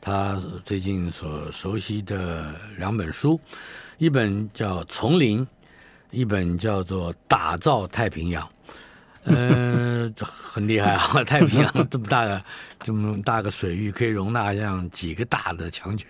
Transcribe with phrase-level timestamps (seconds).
[0.00, 3.40] 他最近所熟悉的两本书，
[3.98, 5.44] 一本叫《丛林》，
[6.10, 8.44] 一本叫做《打造太平洋》。
[9.24, 11.22] 嗯，这很厉害啊！
[11.24, 12.44] 太平洋这么大个
[12.80, 16.08] 这么大个水域，可以容纳像几个大的强权，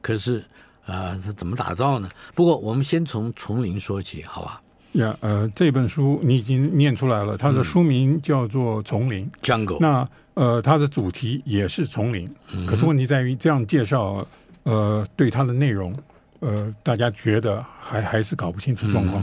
[0.00, 0.44] 可是。
[0.88, 2.08] 啊，这、呃、怎么打造呢？
[2.34, 4.62] 不过我们先从丛林说起，好吧？
[4.92, 9.78] 呀，呃，这本书你已经念出来了，它的书名叫做《丛林》，Jungle。
[9.80, 14.26] 那呃，它的主题也是丛林，嗯、可是问题在于这样介绍，
[14.62, 15.94] 呃，对它的内容，
[16.40, 19.22] 呃，大家觉得还还是搞不清楚状况。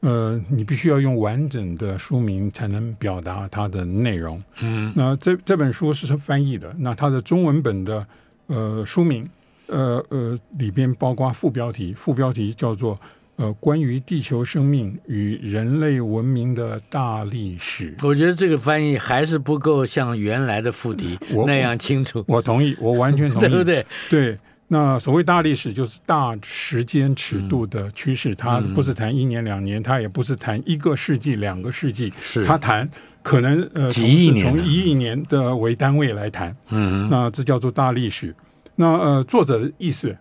[0.00, 4.42] 嗯、呃，你必须要用完整的书名才能表达它的内容。
[4.60, 8.06] 嗯，那这这本书是翻译的，那它的中文本的
[8.46, 9.28] 呃书名。
[9.66, 13.00] 呃呃，里边包括副标题，副标题叫做
[13.36, 17.96] “呃，关于地球生命与人类文明的大历史”。
[18.02, 22.24] 我觉得这个翻译还是不够像原来的副题那样清楚。
[22.28, 23.86] 我，同意，我完全同意， 对不对？
[24.08, 24.38] 对。
[24.66, 32.88] 那所谓大历史，就是大时间尺度的趋势，嗯、它不是谈一年两年，它也不是谈一个世纪两个世纪，是它谈
[33.22, 36.56] 可能呃，几亿年，从一亿年的为单位来谈。
[36.70, 38.34] 嗯，那这叫做大历史。
[38.74, 40.16] 那呃，作者的意思，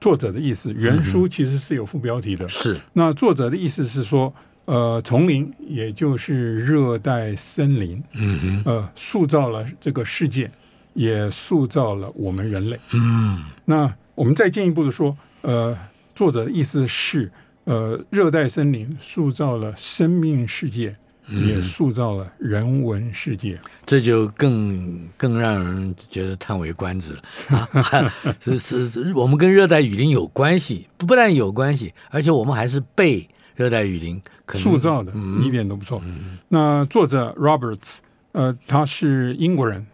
[0.00, 2.48] 作者的意思，原书其实是有副标题的。
[2.48, 2.80] 是。
[2.94, 4.32] 那作者的意思是说，
[4.64, 10.50] 呃，丛林，也就是热带森林，嗯哼，呃，塑造了这个世界，
[10.94, 12.80] 也塑造了我们人类。
[12.92, 13.44] 嗯。
[13.66, 15.76] 那我们再进一步的说，呃，
[16.14, 17.30] 作者的意思是，
[17.64, 20.96] 呃，热带森林塑造了生命世界。
[21.30, 28.12] 也塑造了人文世界，嗯、这就更更让人觉得叹为观止了啊！
[28.40, 34.20] 是是，我们跟热带雨林有关系，不不但有关系，而且我们还是被热带雨林
[34.54, 36.02] 塑造的，嗯、一点都不错。
[36.04, 37.98] 嗯、那作者 Roberts，
[38.32, 39.86] 呃，他是英国人。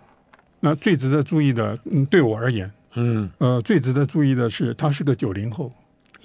[0.61, 5.71] 那最值得注意的，嗯，对我而言，嗯，呃，最值得注意的是，他是个九零后。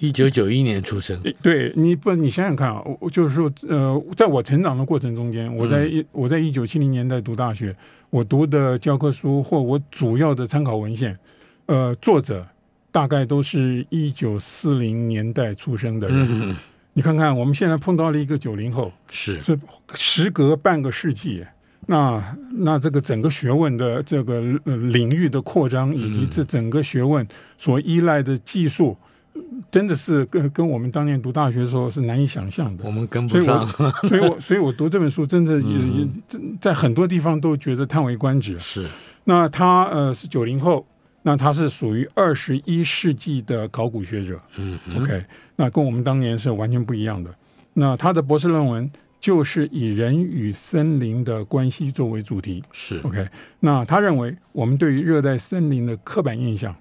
[0.02, 7.72] 一九九一年出生，对，你不，你想想看啊，我就是说，呃，在我成长的过程中间，我在一我在一九七零年代读大学，
[8.10, 11.16] 我读的教科书或我主要的参考文献，
[11.66, 12.44] 呃，作者
[12.90, 16.50] 大概都是一九四零年代出生的人。
[16.50, 16.56] 嗯、
[16.94, 19.56] 你看看，我们现在碰到了一个九零后，是是
[19.94, 21.44] 时隔半个世纪，
[21.86, 27.24] 那那这个整个学问的这个领域的扩张，以及这整个学问
[27.56, 28.98] 所依赖的技术。
[29.70, 32.84] 真的是跟跟我们当年读大学的时候是难以想象的。
[32.84, 36.08] 我们跟不上，所以我 所以我，所以我读这本书，真的也也
[36.60, 38.58] 在很多地方都觉得叹为观止。
[38.58, 38.86] 是，
[39.24, 40.86] 那他呃是九零后，
[41.22, 44.38] 那他是属于二十一世纪的考古学者。
[44.56, 45.24] 嗯，OK，
[45.56, 47.34] 那跟我们当年是完全不一样的。
[47.72, 52.62] 那他的博士论文就是以人与森林的关系作为主题。
[52.70, 53.26] 是 OK，
[53.60, 56.76] 那他认为我们对于热带森林的刻板印象。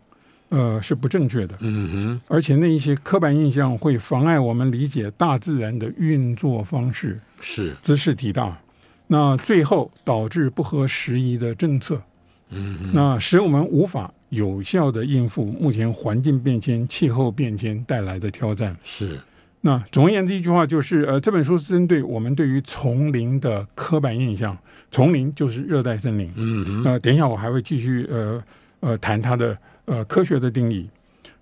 [0.52, 1.56] 呃，是不正确的。
[1.62, 8.60] 嗯哼，而且那一些刻板印象会妨碍我们理解大自然的运作方式，是兹事体大，
[9.08, 12.02] 那最后导致不合时宜的政策。
[12.50, 18.76] 嗯哼，那使我们无法有效的应付目前环境变迁、气候变迁带来的挑战。
[18.84, 19.18] 是，
[19.62, 24.58] 那总而言之一句话就是，呃，这本书是针对我们对于丛林的刻板印象。
[24.92, 26.30] 丛林就是热带森林。
[26.36, 28.44] 嗯哼，呃，等一下我还会继续呃
[28.82, 29.58] 呃谈它的。
[29.92, 30.90] 呃，科学的定义。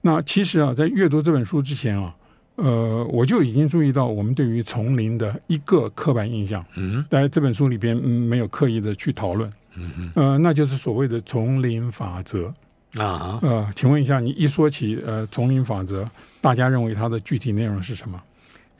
[0.02, 2.16] 那其实啊，在阅读这本书之前啊，
[2.56, 6.66] 呃，我就已经注意到我们对于丛林的一个刻板印象。
[6.76, 9.48] 嗯，在这本书里边，嗯，没有刻意的去讨论。
[9.76, 12.52] 嗯哼呃，那就是所谓的丛林法则
[12.96, 13.38] 啊。
[13.44, 16.10] 呃，请问一下，你一说起呃丛林法则，
[16.42, 18.19] 大家认为它的具体内容是什么？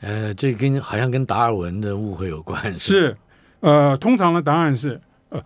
[0.00, 2.72] 呃，这跟好像跟达尔文的误会有关。
[2.72, 3.16] 是，是，
[3.60, 5.40] 呃，通常的答案是呃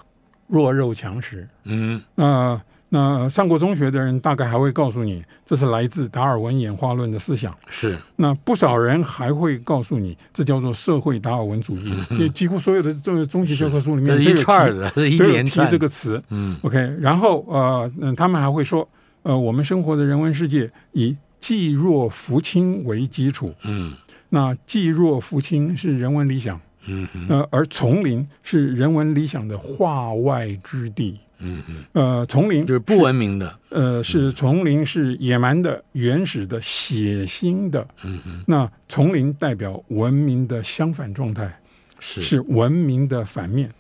[0.47, 1.47] 弱肉强食。
[1.65, 2.59] 嗯，呃。
[2.95, 7.53] 那上过中学的人大概还会告诉你，这是来自达尔文演化论的思想。
[7.69, 7.99] 是。
[8.15, 11.93] 那不少人还会告诉你，这叫做社会达尔文主义。
[12.17, 16.23] 几、嗯、几乎所有的这个中学教科书里面都有串的，是一连串提这个词。
[16.29, 16.57] 嗯。
[16.63, 18.89] OK，然后呃，嗯，他们还会说，
[19.25, 23.53] 呃，我们生活的人文世界以济弱扶倾为基础。
[23.65, 23.93] 嗯。
[24.29, 26.61] 那济弱扶倾是人文理想。
[26.87, 27.27] 嗯哼。
[27.29, 31.19] 呃，而丛林是人文理想的化外之地。
[31.39, 37.87] 嗯嗯，呃，丛林就是不文明的，呃，是丛林是野蛮的、原始的、血腥的。
[38.03, 41.61] 嗯嗯，那丛林代表文明的相反状态，
[41.99, 43.73] 是是文明的反面。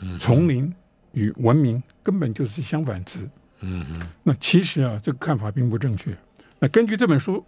[0.00, 0.72] 嗯，丛林
[1.12, 3.28] 与文明根本就是相反词。
[3.60, 6.16] 嗯嗯，那其实啊，这个看法并不正确。
[6.60, 7.44] 那根据这本书，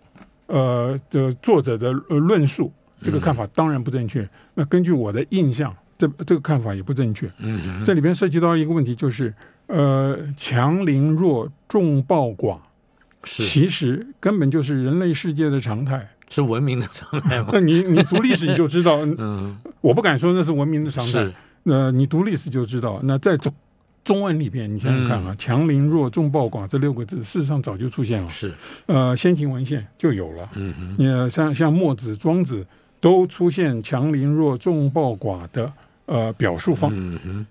[0.47, 4.29] 呃的作者的呃论述，这个看法当然不正确。
[4.55, 7.27] 那根据我的印象，这这个看法也不正确。
[7.39, 9.35] 嗯嗯，这里边涉及到一个问题，就是
[9.67, 12.59] 呃强凌弱、众暴寡，
[13.25, 16.09] 是其实根本就是人类世界的常态。
[16.31, 17.51] 是文明的常态吗？
[17.53, 21.33] 那 你你读历史你就知道， 嗯，我不敢说那是文明的常态是。
[21.65, 23.53] 那、呃、你读历史就知道，那在中
[24.05, 28.29] 中文里边，你想想看啊，“强凌弱，众暴寡”这六个字，事实上早就出现了。
[28.31, 28.55] 是，
[28.87, 30.49] 呃，先秦文献就有了。
[30.55, 32.65] 嗯嗯，你像像墨子、庄子
[33.01, 35.71] 都出现“强凌弱，众暴寡”的
[36.11, 36.91] 呃表述方。
[36.93, 37.47] 嗯嗯，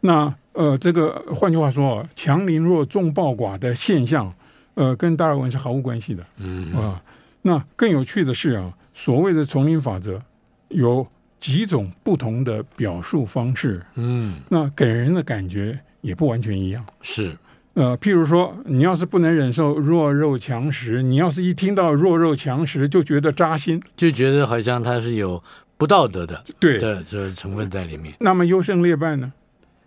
[0.00, 4.32] 那呃，这个换句话说，“强凌弱，众暴寡”的现象，
[4.74, 6.24] 呃，跟达尔文是毫无关系的。
[6.36, 7.00] 嗯啊、呃，
[7.42, 10.20] 那更有趣的是啊，所谓的丛林法则
[10.68, 11.06] 有
[11.38, 16.84] 几种不同的表述方式，嗯，那给人的感觉也不完全一样。
[17.00, 17.36] 是，
[17.74, 25.40] 呃，譬如说，你要是不能忍受弱肉强食，你要是一听到弱肉强食就觉得扎心，就觉得好像它是有
[25.78, 28.12] 不道德的，对的这成分在里面。
[28.18, 29.32] 那么优胜劣败呢？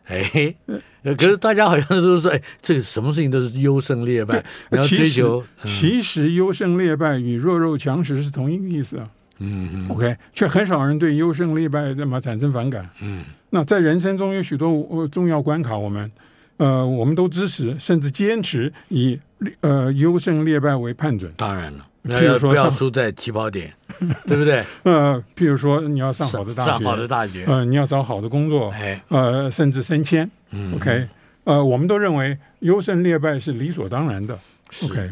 [0.06, 0.56] 哎，
[1.04, 5.44] 可是大家好像都是说，哎，这个什么事情都是优胜劣败，然后追求。
[5.64, 9.10] 其实，嗯、其实优胜劣败与弱肉强食是同一个意思啊。
[9.38, 12.90] 嗯嗯，OK，却很少人对优胜劣败那么产生反感。
[13.02, 16.12] 嗯，那在人生中有许多重要关卡，我们
[16.58, 19.20] 呃，我们都支持甚至坚持以
[19.62, 21.32] 呃优胜劣败为判准。
[21.38, 23.74] 当然了，譬如说不要输在起跑点，
[24.26, 24.64] 对不对？
[24.84, 30.30] 呃，譬如说你要上好的大学，上好的大学，呃，你要找好的工作，哎，呃，甚至升迁。
[30.52, 31.08] 嗯，OK，
[31.44, 34.38] 呃，我们都认为优胜劣败是理所当然的。
[34.84, 35.10] OK，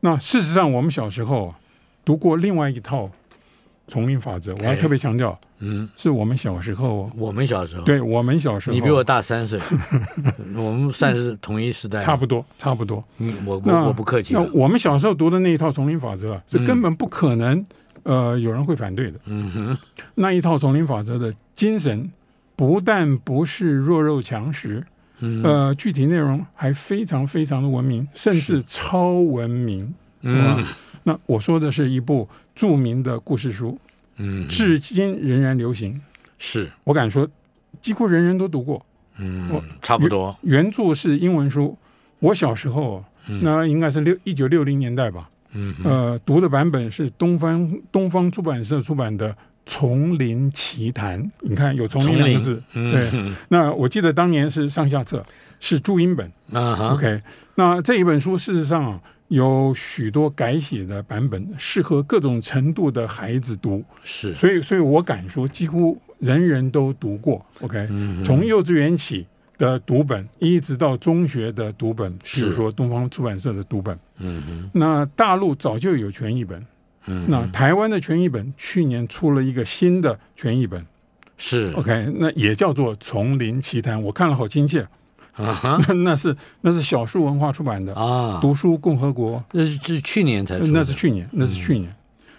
[0.00, 1.54] 那事实上我们小时候
[2.04, 3.10] 读过另外一套。
[3.88, 9.60] 丛林法则，我还特别强调，嗯，是我们小时候，我们小时候，对我们小时候，你比我大三岁，
[10.56, 13.02] 我们算是同一时代，差不多，差不多。
[13.18, 14.34] 嗯，我我我不客气。
[14.34, 17.64] 那我们小时候读的那一套丛林法则是根本不可能，
[18.04, 19.18] 呃，有人会反对的。
[19.26, 19.78] 嗯哼，
[20.14, 22.10] 那一套丛林法则的精神，
[22.56, 24.82] 不但不是弱肉强食，
[25.42, 29.92] 呃，具体内容还非常非常的文明，甚至超文明。
[30.22, 30.64] 嗯。
[31.04, 33.78] 那我说的是一部著名的故事书，
[34.16, 36.00] 嗯，至今仍然流行。
[36.38, 37.28] 是我敢说，
[37.80, 38.84] 几乎人人都读过。
[39.18, 40.36] 嗯，我差不多。
[40.42, 41.76] 原著是英文书，
[42.18, 43.04] 我小时候，
[43.42, 45.28] 那应该是六一九六零年代吧。
[45.52, 49.30] 嗯，呃，读的版本是东方东方出版社出版的
[49.66, 51.22] 《丛林奇谈》。
[51.40, 52.62] 你看，有“丛林”两个字。
[52.72, 53.10] 对。
[53.48, 55.24] 那我记得当年是上下册，
[55.60, 56.30] 是注音本。
[56.52, 57.20] 啊 OK，
[57.56, 59.00] 那这一本书事实上。
[59.32, 63.82] 有许多改写的版本，适合各种程度的孩子读。
[64.04, 67.44] 是，所以，所以我敢说，几乎人人都读过。
[67.62, 69.26] OK，嗯，从幼稚园起
[69.56, 73.98] 的读本，一直到中学的读本，比如说东方出版社的读本。
[74.18, 76.62] 嗯哼，那大陆早就有全译本。
[77.06, 80.86] 嗯，那台湾的全译本去年出了一个新的全译本。
[81.38, 84.86] 是，OK，那也叫做《丛林奇谈》，我看了好亲切。
[85.34, 91.90] 啊哈， 那那是那是小树文化出版的啊，读书共和国，那是是去年才出，那是去年，那是去年。
[91.90, 91.94] 嗯、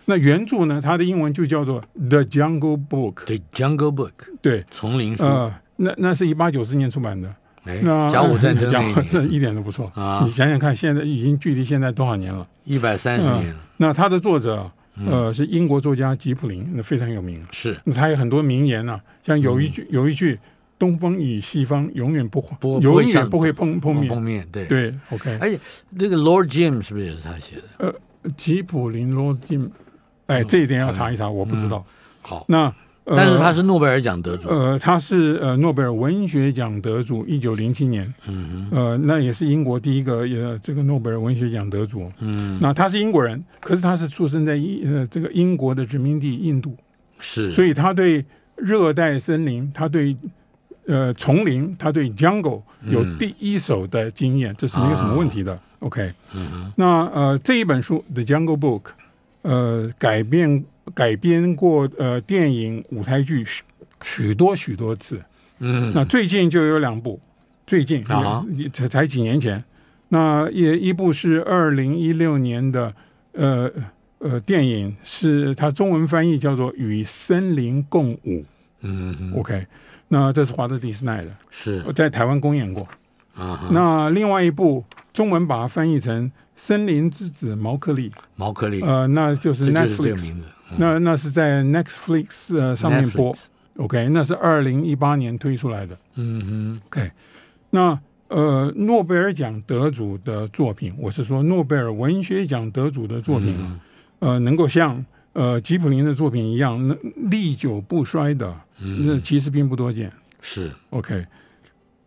[0.06, 4.10] 那原著呢，它的英文就叫做《The Jungle Book》，《The Jungle Book》，
[4.42, 5.24] 对，丛林书。
[5.24, 10.22] 呃，那那是一八九四年出版的，哎，那甲午战争 那这一点都不错啊。
[10.24, 12.48] 你想想看，现在已经距离现在多少年了？
[12.64, 13.60] 一百三十年了、呃。
[13.78, 14.70] 那它的作者
[15.08, 17.44] 呃是英国作家吉普林，那非常有名。
[17.50, 20.40] 是，那他有很多名言呢、啊，像有一句、嗯、有一句。
[20.84, 24.10] 东方与西方永远不会，永远不会碰碰面。
[24.10, 25.38] 碰面，对对，OK。
[25.40, 25.58] 而且
[25.92, 27.64] 那个 Lord Jim 是不是也是他写的？
[27.78, 29.70] 呃，吉普林 Lord Jim，
[30.26, 31.86] 哎，这一点要查一查，我不知道。
[32.22, 32.74] 好，那
[33.06, 34.50] 但是他是诺贝尔奖得主。
[34.50, 38.14] 呃，他是呃诺贝尔文学奖得主，一九零七年。
[38.28, 38.78] 嗯哼。
[38.78, 42.12] 呃，那也是英国第一个呃这个诺贝尔文学奖得主。
[42.20, 42.60] 嗯。
[42.62, 46.76] 那他是英国人，可是他是出生在英呃这个英国的殖民地印度。
[47.20, 47.50] 是。
[47.52, 48.26] 所以他对
[48.58, 50.18] 热带森林，他对。
[50.86, 55.54] 呃，丛林，他对 jungle 有第一手的经验，嗯、这是没有什么问题的。
[55.54, 58.82] 啊、OK，嗯，那呃这一本书《The Jungle Book》，
[59.44, 60.64] 呃改编
[60.94, 63.64] 改编过呃电影、舞台剧许
[64.02, 65.22] 许多许多次。
[65.60, 67.20] 嗯，那最近就有两部，
[67.66, 69.64] 最近啊才才几年前，
[70.10, 72.94] 那也一部是二零一六年的
[73.32, 73.72] 呃
[74.20, 78.20] 呃电影，是它中文翻译叫做《与森林共舞》。
[78.82, 79.66] 嗯，OK。
[80.14, 81.84] 那这是华特迪士尼的，是。
[81.94, 82.88] 在台湾公演过
[83.36, 90.36] 啊，那另外一部中文把它翻译成《森林之子毛克利》，毛克利，呃，那就是 Netflix，
[90.78, 95.98] 那那是在 Netflix 呃上面播 Netflix，OK，那是二零一八年推出来的。
[96.14, 97.12] 嗯哼，OK，
[97.72, 103.80] 那呃，诺贝尔奖得主的作品，我是说诺贝尔文学奖得主的作品，嗯、
[104.20, 105.04] 呃，能够像
[105.34, 106.96] 呃吉普林的作品一样，那
[107.30, 110.12] 历久不衰的，嗯、那其实并不多见。
[110.42, 111.26] 是 OK，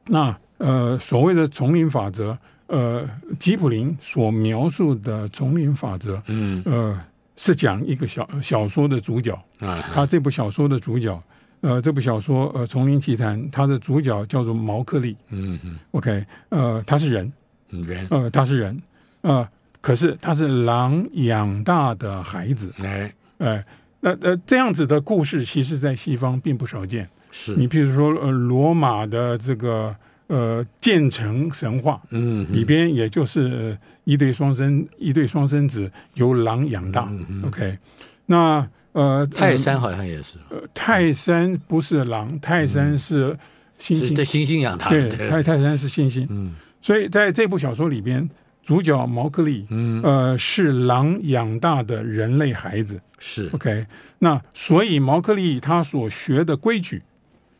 [0.06, 6.98] 那呃，所谓的丛林法则，呃，吉普林所描述的丛林法则，嗯呃，
[7.36, 11.22] 是讲一个小小说的主角，啊，他这部小说的主角。
[11.62, 15.16] 呃，这部小说呃，《丛林奇谭》，它的主角叫做毛克利。
[15.30, 17.32] 嗯嗯，OK，呃，他是人，
[17.70, 18.80] 人，呃，他是人，
[19.22, 19.48] 呃，
[19.80, 22.72] 可是他是狼养大的孩子。
[22.78, 23.64] 哎，哎，
[24.00, 27.08] 那呃，这样子的故事，其实在西方并不少见。
[27.30, 29.94] 是你譬如说，呃，罗马的这个
[30.28, 37.08] 呃建成神话，嗯，里边也就是一对双生，一对双生子由狼养大。
[37.10, 37.78] 嗯、OK，
[38.26, 38.68] 那。
[38.96, 40.38] 呃，泰山好像也是。
[40.48, 43.30] 呃，泰山不是狼，泰山是
[43.78, 44.16] 猩猩。
[44.16, 44.88] 对，猩猩养大。
[44.88, 46.26] 对，泰泰山是猩猩。
[46.30, 48.26] 嗯，所以在这部小说里边，
[48.66, 53.00] 主角毛克利，嗯，呃，是狼养大的人类孩子。
[53.16, 53.48] 是。
[53.52, 53.86] OK，
[54.18, 57.00] 那所以毛克利他所学的规矩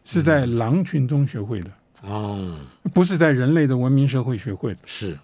[0.03, 1.71] 是在狼群中学会的。
[2.03, 2.59] 哦，
[2.93, 4.81] 不是在人类的文明社会学会的。
[4.85, 5.17] 是。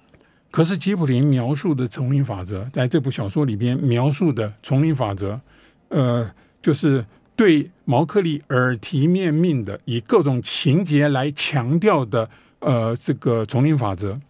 [0.53, 5.41] 可是吉普林描述的丛林法则，在这部小说里边描述的丛林法则。
[5.89, 6.31] 呃，
[6.62, 14.21] 就是对毛克利耳提面命的，以各种情节来强调的，呃，这个丛林法则，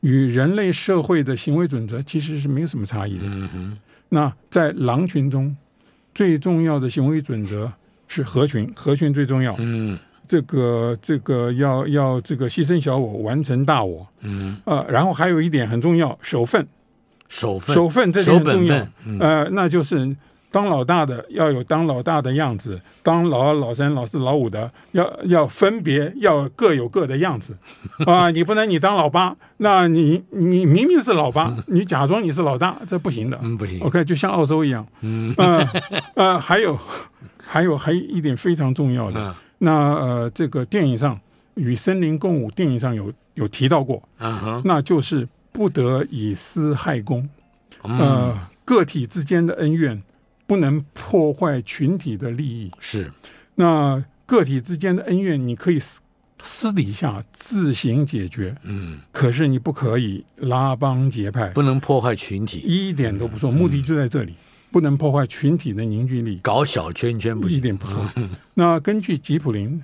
[0.00, 3.24] 与人类社会的行为准则其实是没有什么差异的。
[3.24, 3.78] 嗯哼。
[4.08, 5.56] 那在狼群中，
[6.14, 7.72] 最重要的行为准则
[8.06, 9.54] 是合群，合群最重要。
[9.58, 9.98] 嗯。
[10.26, 14.06] 这个这个要要这个牺牲小我，完成大我。
[14.20, 14.56] 嗯。
[14.64, 16.66] 呃，然后还有一点很重要，守份。
[17.28, 17.74] 守份。
[17.74, 18.88] 守份这点很重要。
[19.04, 20.16] 嗯、呃，那就是。
[20.50, 27.56] 当老大的要有当老大的样子，当老二、老三、老四、老五的要要分别要各有各的样子
[28.06, 28.30] 啊！
[28.30, 33.38] 你不能你当老八，那你你明明是老八， 你假装你是老大，这不行的。
[33.42, 33.78] 嗯，不行。
[33.80, 34.86] OK，就像澳洲一样。
[35.02, 35.68] 嗯，呃
[36.14, 36.78] 呃， 还有
[37.44, 41.20] 还有还有一点非常重要的，嗯、那呃，这个电影上
[41.56, 47.28] 与森林共舞，电影上有有提到过，嗯、那就是不得以私害公，
[47.84, 50.02] 嗯、呃，个体之间的恩怨。
[50.48, 52.72] 不能破坏群体的利益。
[52.80, 53.12] 是，
[53.56, 56.00] 那个体之间的恩怨，你可以私
[56.42, 58.56] 私底下自行解决。
[58.62, 63.50] 嗯，可是你不可以拉帮结派，不能破坏群体，一点都不错。
[63.50, 64.36] 嗯、目的就在这里，
[64.70, 68.10] 不能破坏群体的凝聚力，搞小圈圈不行，一点不错。
[68.16, 69.82] 嗯、那根据吉普林，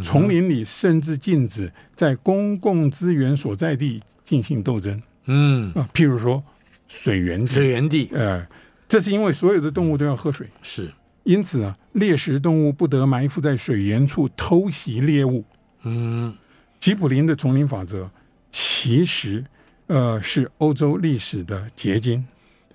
[0.00, 5.02] 丛林里甚至禁止在公共资源所在地进行斗争。
[5.24, 6.44] 嗯啊，譬如说
[6.86, 8.46] 水源地，水源地，呃。
[8.94, 10.88] 这是因为所有的动物都要喝水，是。
[11.24, 15.44] 因此啊，猎食动物不得埋伏在水源处偷袭猎物。
[15.82, 16.32] 嗯，
[16.78, 18.08] 吉普林的丛林法则
[18.52, 19.44] 其实
[19.88, 22.24] 呃是欧洲历史的结晶，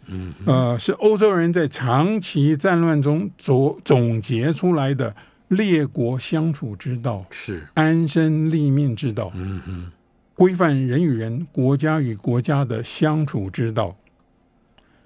[0.07, 5.15] 嗯，呃是欧洲人在长期战乱中总总结出来的
[5.47, 7.65] 列国相处之道，是。
[7.75, 9.89] 安身立命之道，嗯嗯，
[10.33, 13.95] 规范人与人、国家与国家的相处之道。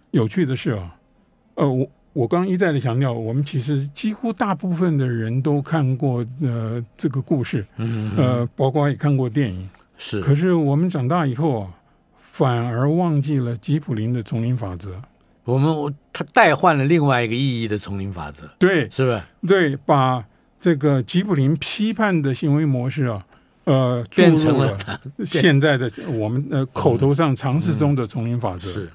[0.09, 0.95] 有趣的是啊，
[1.55, 10.21] 呃，我我刚刚一再的强调，我们其实几乎大部分的人都看过呃这个故事，嗯，呃，包括也看过电影，是。
[10.21, 11.69] 可是我们长大以后啊，
[12.31, 15.01] 反而忘记了吉普林的丛林法则。
[15.45, 19.21] 我们他代换了另外一个意义的丛林法则，对，是不是？
[19.45, 20.23] 对，把
[20.61, 23.25] 这个吉普林批判的行为模式啊，
[23.65, 24.77] 呃，变成了
[25.25, 28.69] 现在的我们呃口头上常识中的丛林法则。
[28.69, 28.89] 嗯、是。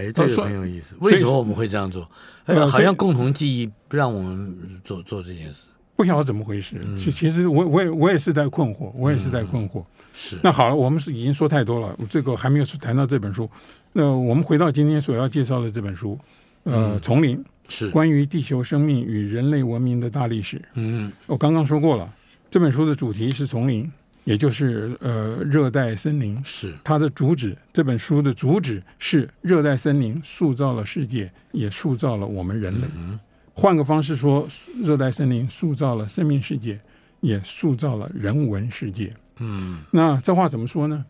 [0.00, 0.94] 哎，这个很有意思。
[1.00, 2.08] 为什么我们会这样做？
[2.46, 5.68] 呃好像共同记忆不让我们做做这件事。
[5.94, 6.76] 不晓得怎么回事。
[6.96, 9.84] 其其实我我也我也是在困惑，我也是在困惑。
[10.14, 10.38] 是。
[10.42, 13.48] 那好了，我们是已经说太多了，这个还没有谈到这本书。
[13.92, 16.18] 那我们回到今天所要介绍的这本书，
[16.62, 20.60] 呃，丛林是关于地球生命与人类文明的大历史。
[20.74, 22.10] 嗯，我刚刚说过了，
[22.50, 23.90] 这本书的主题是丛林。
[24.24, 27.56] 也就是呃，热带森林是它的主旨。
[27.72, 32.86] 这本书的主旨是热带森林塑造了世界，也塑造了我们人类。
[32.94, 33.18] 嗯、
[33.54, 34.46] 换个方式说，
[34.82, 36.78] 热带森林塑造了生命世界，
[37.20, 39.14] 也塑造了人文世界。
[39.38, 41.04] 嗯，那这话怎么说呢？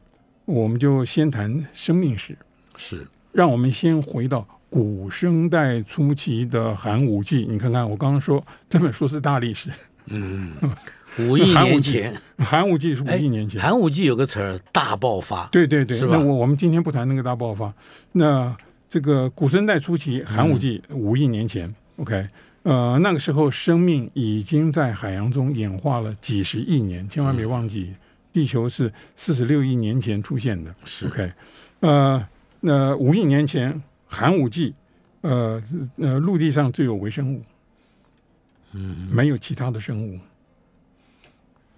[0.45, 2.37] 我们就先谈生命史。
[2.76, 7.47] 是，让我们先回到古生代初期的寒武纪。
[7.49, 9.69] 你看看，我刚刚说这本书是大历史。
[10.07, 10.52] 嗯，
[11.19, 13.61] 五亿年前，寒武纪是五亿年前。
[13.61, 15.47] 寒武纪有个词儿，大爆发。
[15.52, 17.75] 对对对，那我我们今天不谈那个大爆发。
[18.12, 18.57] 那
[18.88, 22.29] 这个古生代初期，寒武纪五亿年前，嗯，OK，
[22.62, 27.95] 呃，那个时候生命已经在海洋中演化了几十亿年，千万别忘记，
[28.33, 30.75] 地球是四十六亿年前出现的。
[30.85, 31.33] 是 OK，
[31.81, 32.26] 呃，
[32.61, 34.75] 那五亿年前寒武纪，
[35.23, 35.62] 呃
[35.97, 37.43] 呃，陆地上只有微生物，
[38.73, 40.19] 嗯，没有其他的生物。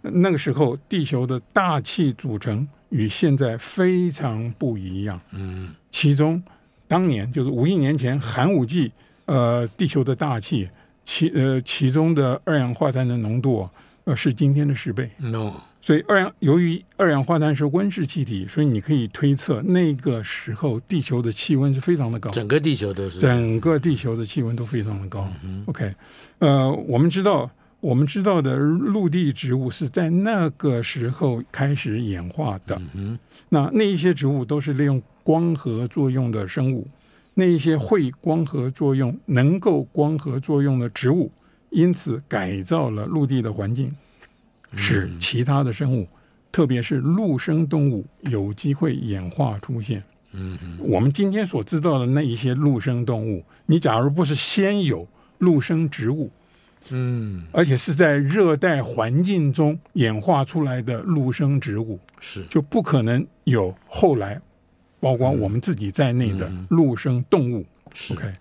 [0.03, 5.21] 那个时候，地球的大气组成与现在非常不一样。
[5.33, 6.43] 嗯，其中。
[6.89, 8.93] 当年就是五亿年前寒武纪，
[9.25, 10.69] 呃，地球的大气
[11.07, 13.67] 其呃其中的二氧化碳的浓度
[14.05, 15.11] 呃是今天的十倍。
[15.17, 22.31] No，所以二氧由于二氧化碳是温室气体，所以你可以推测那个时候地球的气温是非常的高。
[22.31, 23.19] 整个地球都是。
[23.19, 25.27] 整个地球的气温都非常的高。
[25.43, 25.95] 嗯、OK，
[26.41, 27.51] 呃，我们知道
[27.83, 32.81] 我们知道的陆地植物是在那个时候开始演化的。
[32.95, 33.19] 嗯、
[33.51, 35.03] 那那一些植物都是利用。
[35.25, 36.89] 光合作用的生物，
[37.35, 41.31] 那一些会光合作用、能够光合作用的植物，
[41.71, 43.95] 因此改造了陆地的环境，
[44.75, 46.09] 使其他的生物，
[46.51, 50.03] 特别是陆生动物有机会演化出现。
[50.33, 55.07] 嗯，我们今天所知道的那一些陆生动物，你假如不是先有
[55.39, 56.33] 陆生植物，
[56.91, 62.45] 嗯，而且是在热带环境中演化出来的陆生植物，是。
[62.51, 64.41] 就不可能有后来。
[65.01, 68.33] 包括我们自己在内的陆生动物，嗯，OK，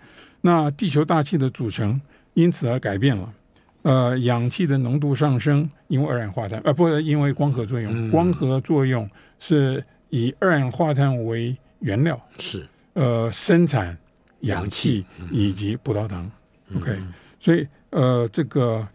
[0.42, 2.00] 那地球大气的组成
[2.36, 3.34] 因此而改变了，
[3.82, 13.98] 呃，氧气的浓度上升，因为二氧化碳，呃，不是因为光合作用，嗯，光合作用是以二氧化碳为原料，是，呃，生产
[14.42, 16.32] 氧气以及葡萄糖，
[16.68, 16.96] 嗯，OK，
[17.40, 18.88] 所以呃，这个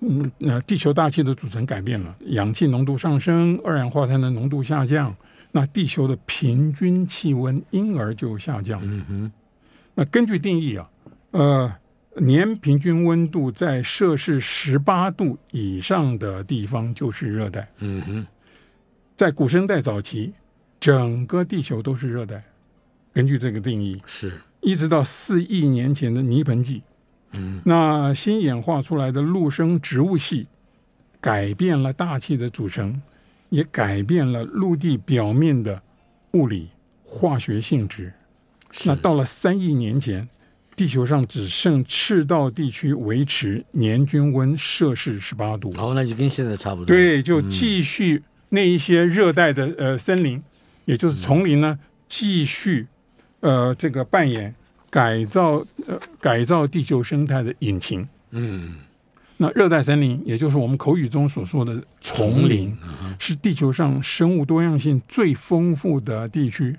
[0.00, 5.14] 嗯，那地球大气的组成改变了，氧气浓度上升，二氧化碳的浓度下降。
[5.52, 8.80] 那地球的平均气温因而就下降。
[8.82, 9.32] 嗯哼。
[9.94, 10.90] 那根据定义啊，
[11.32, 11.72] 呃，
[12.16, 17.68] 年平均温度在摄氏十八度以上的地方就是热带。
[17.78, 18.26] 嗯哼。
[19.14, 20.32] 在古生代早期，
[20.80, 22.42] 整个地球都是热带。
[23.12, 26.82] 根据这个定义，是一直到四亿年前的泥盆纪。
[27.32, 27.60] 嗯。
[27.64, 30.46] 那新演化出来的陆生植物系
[31.20, 33.00] 改变了大气的组成。
[33.52, 35.82] 也改变了陆地表面的
[36.30, 36.70] 物理
[37.04, 38.10] 化学性质。
[38.86, 40.26] 那到了三亿年前，
[40.74, 45.70] 地球上只剩赤道地区维持年均温摄氏十八度。
[45.76, 46.86] 哦，那就跟现在差不多。
[46.86, 50.42] 对，就继续那一些热带的呃森林，
[50.86, 52.86] 也就是丛林呢，继续
[53.40, 54.54] 呃这个扮演
[54.92, 58.06] 改造呃改造地球生态的引擎。
[58.30, 58.74] 嗯。
[59.38, 62.76] 那热带森林，也就是我们口语中所说的丛林，
[63.18, 66.76] 是地球上生物多样性最丰富的地区。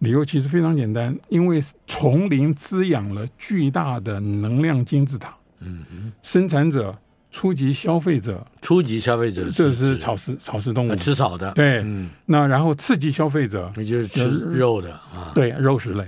[0.00, 5.36] 理由其实非常简单，因为丛林滋养了巨大的能量金字塔。
[5.60, 6.98] 嗯嗯，生产者、
[7.30, 11.52] 初级消费者、初级消费者，这是草食草食动物，吃草的。
[11.52, 15.30] 对，嗯，那然后次级消费者，那就是吃肉的啊。
[15.32, 16.04] 对，肉食类。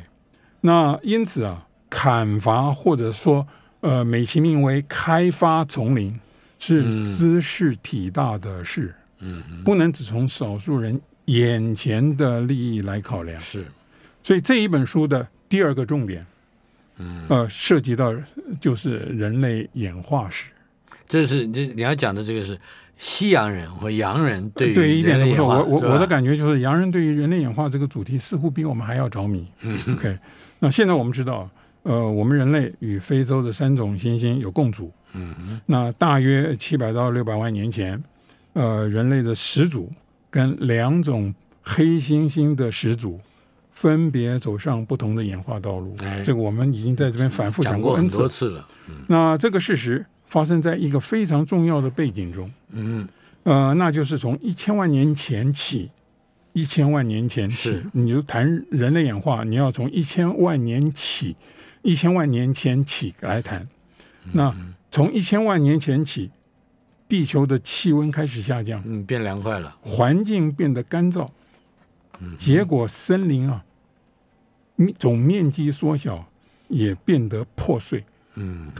[0.66, 3.46] 那因此啊，砍伐或者说。
[3.80, 6.18] 呃，美其名为开发丛林，
[6.58, 6.82] 是
[7.14, 13.38] 兹事体大的事，嗯，不能只从少数人眼前的利益来考量。
[13.38, 13.64] 是，
[14.24, 16.26] 所以这一本书的第二个重点，
[16.96, 18.12] 嗯，呃，涉及到
[18.60, 20.46] 就是人类演化史。
[21.06, 22.58] 这是你你要讲的这个是
[22.98, 25.46] 西洋人和洋人对于对一点都不错。
[25.46, 29.46] 我我我的感觉就是洋人对于人类演化这个主题似乎比我们还要着迷。
[29.60, 30.18] 嗯，OK，
[30.66, 31.48] 那现在我们知道。
[31.84, 34.90] 呃，我们人类与非洲的三种猩猩有共祖。
[35.12, 38.02] 嗯哼，那大约七百到六百万年前，
[38.54, 39.88] 呃，人类的始祖
[40.28, 43.20] 跟两种黑猩猩的始祖
[43.70, 45.94] 分别走上不同的演化道路。
[46.00, 48.66] 哎，这个我们已经在这边反复讲过，讲过很多次了。
[48.88, 52.50] 嗯，那这个事实发生在一个非常重要的背景中。
[52.70, 53.06] 嗯，
[53.44, 55.88] 呃，那就是从一千万年前起，
[56.56, 61.36] 一千万年前起，你就谈人类演化，你要从一千万年起。
[61.82, 63.68] 一千万年前起来谈，
[64.32, 64.56] 那
[64.90, 66.30] 从一千万年前起，
[67.06, 71.28] 地球的气温开始下降，嗯，变凉快了，环境变得干燥，
[72.36, 73.62] 结果森林啊，
[74.98, 76.26] 总面积缩小，
[76.68, 78.02] 也变得破碎，
[78.34, 78.72] 嗯，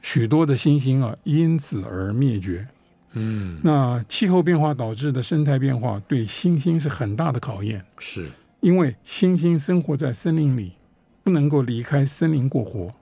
[0.00, 2.68] 许多的星星啊因此而灭绝，
[3.16, 8.28] 嗯，那气候变化导致的生态变化对猩猩是很大的考验，是
[8.60, 10.72] 因为猩猩生活在森林里。
[11.24, 12.94] 不能够离开森林过活，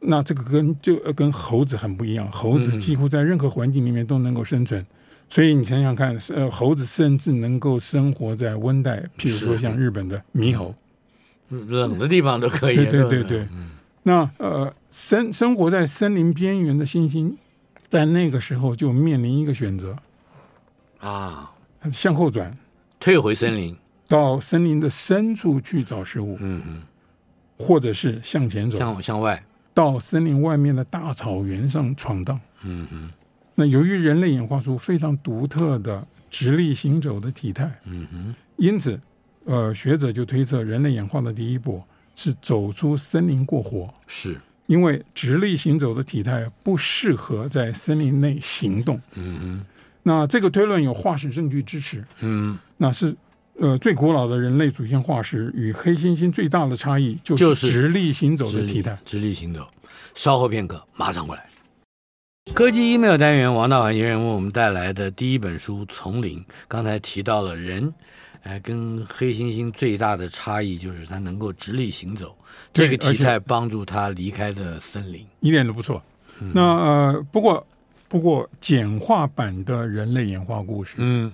[0.00, 4.82] 那这个跟就跟猴子很不一样，猴子几乎在任何环境里面都能够生存。
[4.82, 4.86] 嗯
[5.28, 10.74] 所以你想想看，呃，猴子甚至能够生活在温带，譬如说像日本的猕猴，
[11.48, 12.74] 冷的地方都可以。
[12.74, 13.46] 对对对对。
[14.02, 17.34] 那呃，生生活在森林边缘的猩猩，
[17.90, 19.96] 在那个时候就面临一个选择
[21.00, 21.50] 啊，
[21.92, 22.56] 向后转，
[23.00, 23.76] 退回森林，
[24.06, 26.82] 到森林的深处去找食物，嗯哼，
[27.58, 33.10] 或者是向前走，向向外，到森林外面的大草原上闯荡，嗯哼。
[33.56, 38.98] 那由于人类演化出非常独特的直立行走的体态，嗯哼，因此，
[39.44, 41.82] 呃，学者就推测人类演化的第一步
[42.14, 49.00] 是走出森林过活，是因为直立行走的体态不适合在森林内行动。
[49.14, 49.66] 嗯哼，
[50.04, 52.04] 那这个推论有化石证据支持。
[52.20, 53.12] 嗯，那是
[53.58, 58.96] 呃最古老的人类祖先化石与黑猩猩最大的差异就是直立行走的体态。
[59.04, 59.68] 直立行走。
[60.14, 61.44] 稍后片刻，马上过来。
[62.54, 66.38] 科技 email 单元，王大环先生为我们带来的第一本书《丛林》。
[66.68, 67.92] 刚才提到了人，
[68.42, 72.36] 哎，跟黑猩猩最大的差异就是它能够直立行走，
[72.72, 76.02] 这个体态帮助它离开的森林，一点都不错。
[76.40, 77.66] 嗯、那呃，不过
[78.08, 81.32] 不过简化版的人类演化故事，嗯，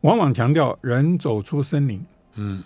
[0.00, 2.62] 往往强调人走出森林，嗯，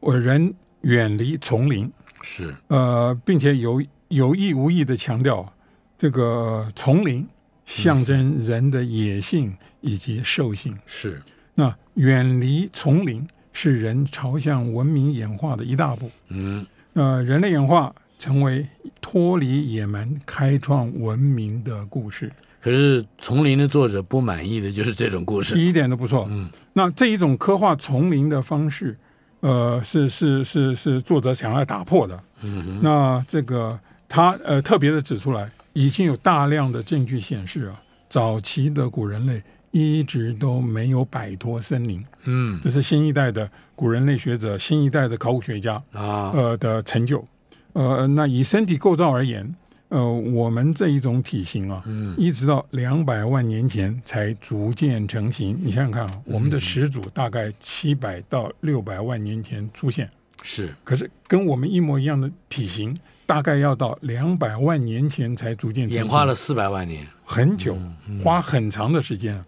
[0.00, 1.90] 我人远离丛林，
[2.22, 5.50] 是呃，并且有有意无意的强调。
[5.96, 7.26] 这个丛林
[7.64, 11.22] 象征人的野性以及兽性，是
[11.54, 16.10] 那远离丛林是人朝向文明演化的一大步。
[16.28, 18.66] 嗯，那，人类演化成为
[19.00, 22.32] 脱离野蛮、开创文明的故事。
[22.60, 26.26] 可是丛林的作者不满意的就是这种故事，一点都不错。
[26.30, 28.96] 嗯，那这一种刻画丛林的方式，
[29.40, 32.20] 呃，是是是是作者想要打破的。
[32.42, 35.50] 嗯，那这个他呃特别的指出来。
[35.76, 39.42] 已经有大量的证据显示啊，早期的古人类
[39.74, 42.02] 一直都没有摆脱森林。
[42.22, 47.26] 嗯，这是新一代的古人类学者、新一代的考古学家啊，呃的成就。
[47.72, 49.52] 呃，那以身体构造而言，
[49.88, 55.58] 呃，我们这一种体型啊，嗯，一直到两百万年前才逐渐成型。
[55.60, 60.08] 你想想看啊，我们的始祖大概七百到六百万年前出现，
[60.40, 62.96] 是，可是跟我们一模一样的体型。
[63.26, 67.74] 大概要到两百万年前才逐渐演化了四百万年，很久，
[68.22, 69.42] 花很长的时间。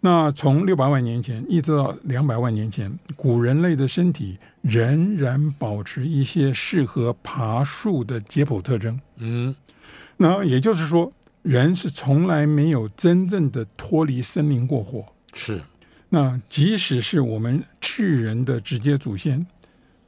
[0.00, 8.98] 那从六百万年前一直到两百万年前，古人类的身体仍然保持一些适合爬树的解剖特征。
[9.16, 9.54] 嗯，
[10.16, 15.04] 那也就是说，人是从来没有真正的脱离森林过活。
[15.34, 15.60] 是，
[16.08, 19.46] 那即使是我们智人的直接祖先，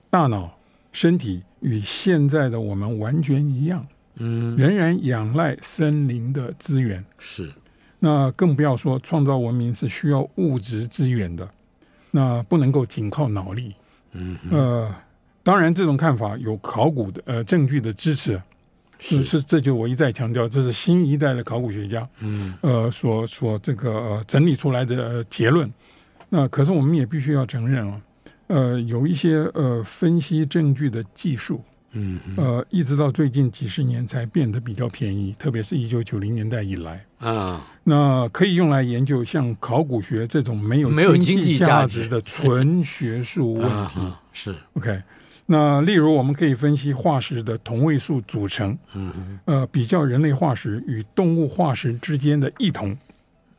[0.08, 0.58] 大脑。
[0.94, 7.02] 身体与现在的我们完全一样，嗯，仍然仰赖森林的资源。
[7.18, 7.50] 是，
[8.04, 11.48] 那更不要说创造文明是需要物质资源的，
[12.10, 13.72] 那不能够仅靠脑力。
[14.10, 14.92] 嗯，呃，
[15.44, 18.42] 当然这种看法有考古的呃证据的支持，
[18.98, 25.72] 是是，这就我一再强调，这是新一代的考古学家，嗯，呃，所所这个、呃、整理出来的结论。
[26.28, 28.00] 那可是我们也必须要承认啊。
[28.48, 31.62] 呃，有一些呃分析证据的技术，
[31.92, 37.04] 嗯，呃，一直到最近几十年才变得比较便宜，特别是一九九零年代以来。
[37.18, 42.08] 啊，那可以用来研究像考古学这种没有没有经济价值。
[42.08, 44.00] 的纯学术问题。
[44.00, 44.54] 啊、是。
[44.74, 45.02] OK，
[45.46, 52.96] 那例如我们可以分析化石的同位素组成，嗯，呃，比较人类化石与动物化石之间的异同，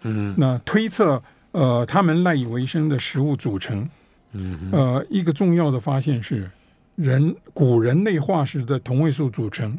[0.02, 3.88] 嗯，那推测呃他们赖以为生的食物组成。
[4.34, 6.50] 嗯，呃，一个重要的发现是，
[6.96, 9.78] 人古人类化石的同位素组成，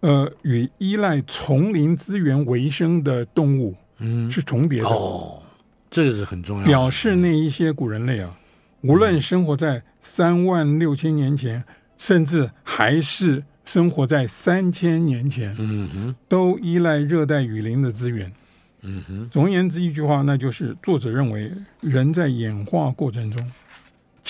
[0.00, 4.88] 呃，与依赖丛林资源为生的动物，嗯，是重叠的。
[4.88, 5.42] 哦，
[5.90, 6.68] 这个是很重要的。
[6.68, 8.38] 表示那一些古人类啊，
[8.82, 11.64] 无论生活在三万六千年前，
[11.98, 18.32] 甚至还是生活在三千年前，嗯哼，都依赖热带雨林的资源。
[18.82, 23.44] 嗯哼，总而言之，一句话，那就是作者认为，人在演化过程中。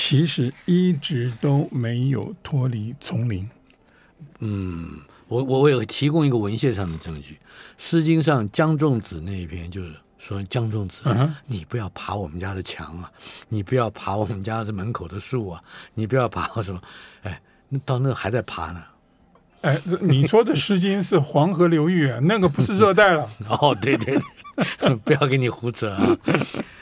[0.01, 3.51] 其实一直都没有脱离丛林。
[4.39, 7.35] 嗯，我我我有提供一个文献上的证据，
[7.77, 13.11] 《诗经》上江仲子那一篇就是说，江仲子，嗯、你不要爬我们家的墙啊，
[13.51, 15.61] 你不要爬我们家的门口的树啊，
[15.95, 16.81] 你不要爬什么？
[17.25, 18.81] 哎，那到那还在爬呢。
[19.63, 23.29] 哎，你说的《诗经》是黄河流域，啊那个不是热带了。
[23.51, 24.17] 哦，对对
[24.79, 26.17] 对，不要给你胡扯啊！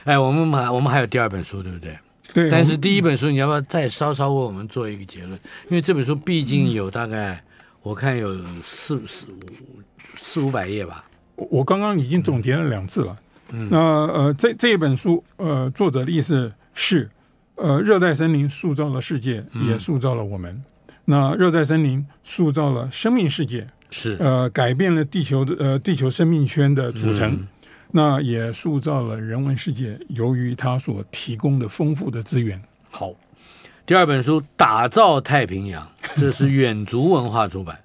[0.05, 1.99] 哎，我们还我们还有第二本书，对不对？
[2.35, 5.33] 对，但是第一本书你要不要再稍稍为我们做一个结论？
[5.69, 7.43] 因为这本书毕竟有大概，
[7.83, 9.83] 我看有四四五
[10.21, 11.05] 四五百页吧。
[11.37, 13.17] 我我刚刚已经总结了两次了。
[13.53, 17.09] 嗯，那呃，这这一本书，呃，作者的意思是，
[17.55, 20.53] 呃，热带森林塑造了世界，也塑造了我们。
[20.53, 27.33] 嗯、那热带森林塑造了生命世界，是呃，改变了地球的呃地球生命圈的组成。
[27.35, 27.49] 嗯、
[27.91, 32.63] 那也塑造了人文世界，由于它所提供的丰富的资源。
[32.91, 33.13] 好，
[33.85, 35.87] 第二本书《打造太平洋》，
[36.21, 37.79] 这是远足文化出版。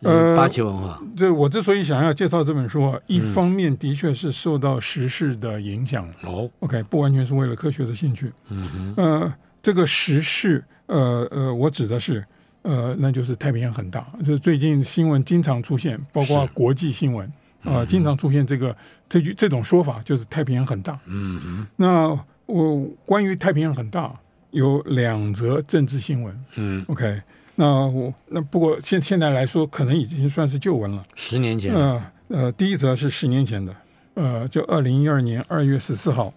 [0.00, 1.02] 呃，八旗文化。
[1.16, 6.08] 这我之所以想要介绍这本书啊，一方面的确是受到时事的影响。
[6.22, 8.32] 哦，OK，不完全是为了科学的兴趣。
[8.48, 8.94] 嗯哼。
[8.96, 12.24] 呃，这个时事，呃呃，我指的是，
[12.62, 14.06] 呃，那就是太平洋很大。
[14.24, 17.28] 就最近新闻经常出现，包括国际新闻
[17.64, 18.76] 啊，经常出现这个
[19.08, 20.98] 这句这种说法，就是太平洋很大。
[21.06, 21.66] 嗯哼。
[21.76, 24.14] 那我关于太平洋很大，
[24.52, 26.44] 有两则政治新闻。
[26.56, 27.20] 嗯，OK。
[27.56, 31.04] 那我那不过现现在来说，可能已经算是旧闻了。
[31.16, 33.74] 十年前，呃呃，第一则是十年前的，
[34.14, 36.32] 呃，就二零一二年二月十四号，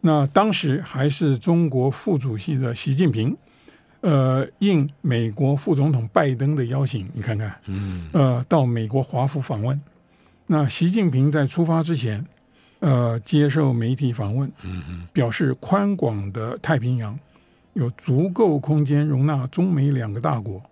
[0.00, 3.36] 那当时还是中国副主席的习近平，
[4.00, 9.78] 呃，应美国副总统拜登的邀请，你看看，嗯，呃，到美国华府访问。
[10.46, 12.24] 那习近平在出发之前，
[12.80, 17.18] 呃，接受媒体访问，嗯嗯，表示宽广的太平洋。
[17.72, 20.62] 有足够空间容纳中美两个大国，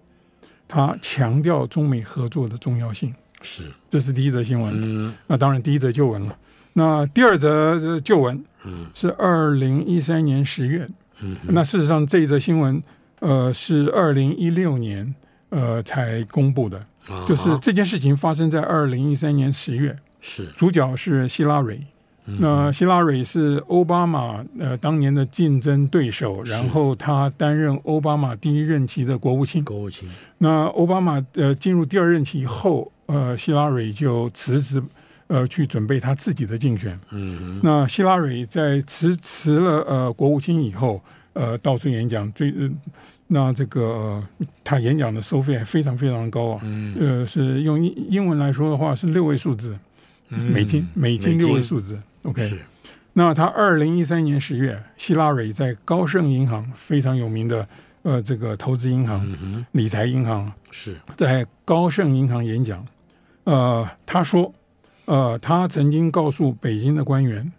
[0.69, 3.13] 他强调中美合作的重要性。
[3.41, 4.73] 是，这是第一则新闻。
[4.77, 6.39] 嗯，那当然第一则旧闻了。
[6.75, 10.89] 那第二则旧闻，嗯，是二零一三年十月。
[11.21, 12.81] 嗯，那事实上这一则新闻，
[13.19, 15.13] 呃，是二零一六年
[15.49, 16.87] 呃才公布的。
[17.09, 19.97] 啊，就是这件事情发生在二零一三年十月。
[20.21, 21.81] 是，主角是希拉蕊。
[22.25, 29.65] 那希拉蕊是奥巴马呃当年的竞争对手，然后他担任奥巴马第一任期的国务卿。
[29.65, 30.09] 国务卿。
[30.39, 34.81] 那奥巴马呃进入第二任期以后，呃希拉蕊就辞职，
[35.27, 36.97] 呃去准备他自己的竞选。
[37.11, 37.61] 嗯哼。
[37.65, 42.71] 那希拉蕊在辞辞了呃国务卿以后，呃到处演讲，最呃
[43.33, 44.29] 那这个、呃、
[44.63, 46.61] 他演讲的收费还非常非常高啊。
[46.63, 46.95] 嗯。
[47.01, 49.79] 呃是用英英文来说的话是六位数字，
[50.29, 52.01] 美金美金六位数字。
[52.25, 52.61] OK，是
[53.15, 57.67] 那他二零一三年十月，希拉蕊在高盛银行非常有名的
[58.03, 62.87] 呃这个投资银行、嗯、理财银行是在高盛银行演讲。
[63.45, 64.55] 呃，他说，
[65.07, 67.51] 呃，他曾经告诉北京的官员，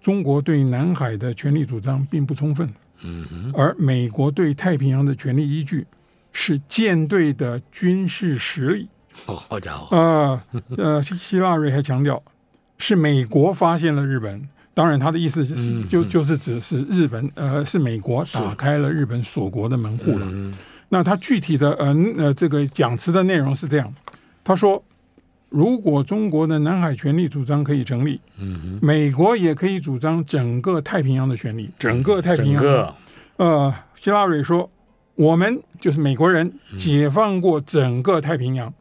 [0.00, 2.72] 中国对南海的权力主张并不充分。
[3.02, 5.86] 嗯，而美国对太平洋的权力依据
[6.32, 8.88] 是舰队的军事实力。
[9.26, 9.96] 哦，好家伙！
[9.96, 10.42] 呃
[10.76, 12.22] 呃，希拉瑞还强调。
[12.78, 20.26] 是美国发现了日本，当然他的意思是，嗯、就就是指是日本，呃，是美国打开了日本锁国的门户了。
[20.30, 20.54] 嗯、
[20.90, 23.94] 那他具体的，呃呃，这个讲词的内容是这样，
[24.44, 24.84] 他说，
[25.48, 28.20] 如果中国的南海权利主张可以成立，
[28.80, 32.94] 美国也可以主张整个太平洋的权利，整个太平洋。
[33.36, 34.70] 呃，希拉蕊说，
[35.14, 38.72] 我们就是美国人解放过整个太平洋。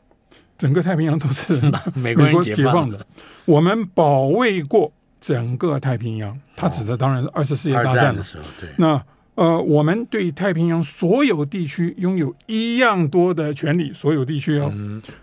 [0.57, 1.59] 整个太平洋都是
[1.95, 3.05] 美国解放的，
[3.43, 6.39] 我们保卫过整个太平洋。
[6.55, 8.43] 他指的当然是二次世界大战的时候。
[8.57, 8.97] 对，那
[9.35, 14.73] 呃，我们对太平洋所有地区拥有一样多的权利，所有地区哦，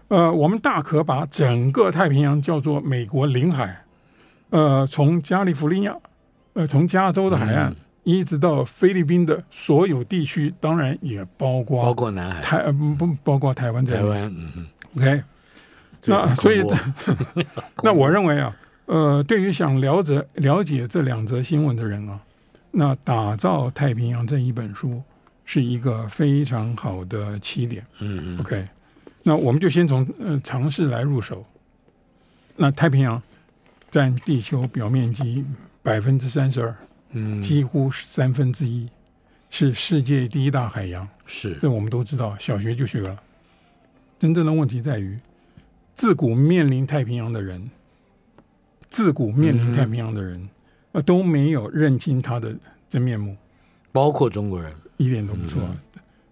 [0.08, 3.84] 呃，我们大可把整个太平洋叫做美国领海。
[4.50, 5.96] 呃，从加利福尼亚，
[6.52, 13.98] 呃，从加州的海岸一直到菲律宾的所有地区，当然也包括包括南海，台不包括台湾在内。
[14.00, 15.22] 台湾，嗯 OK，
[16.04, 16.62] 那所以，
[17.82, 22.20] 那我认为啊，呃，对于想了解了解这两则新闻的人啊，
[22.72, 25.02] 那打造太平洋这一本书
[25.44, 27.86] 是一个非常好的起点。
[28.00, 28.68] 嗯嗯，OK，
[29.22, 31.44] 那我们就先从呃尝试来入手。
[32.56, 33.22] 那太平洋
[33.90, 35.44] 占地球表面积
[35.82, 36.76] 百分之三十二，
[37.10, 38.88] 嗯，几乎是三分之一，
[39.50, 41.06] 是世界第一大海洋。
[41.26, 43.22] 是，这我们都知道，小学就学了。
[44.18, 45.18] 真正的问题在于，
[45.94, 47.70] 自古面临太平洋的人，
[48.88, 50.48] 自古面临太平洋的人，
[50.92, 52.54] 哼，都没有认清他的
[52.88, 53.36] 真面目，
[53.92, 55.60] 包括中国人，一点都不错。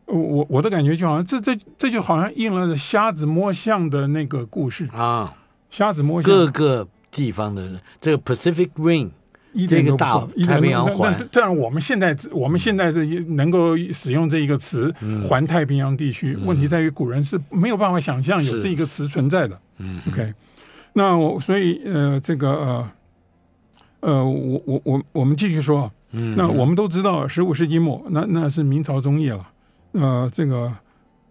[0.07, 5.35] 嗯、我我的感觉就好像这这这就好像应了瞎子摸象的那个故事啊，
[5.71, 9.11] 瞎子摸象，各个地方的这个 Pacific Ring。
[9.53, 11.13] 一点都不错，太平洋环。
[11.33, 14.95] 当然，我们现在我们现在这能够使用这一个词
[15.29, 19.61] “环太平洋地区”，问题在于古人是没有办法想象有这一个词存在的。
[19.79, 20.33] 嗯，OK。
[20.93, 22.93] 那我所以呃，这个呃
[24.01, 25.91] 呃，我我我我们继续说。
[26.13, 29.49] 嗯，那我们都知道，十五世纪末，那那是明朝中叶了。
[29.93, 30.73] 呃，这个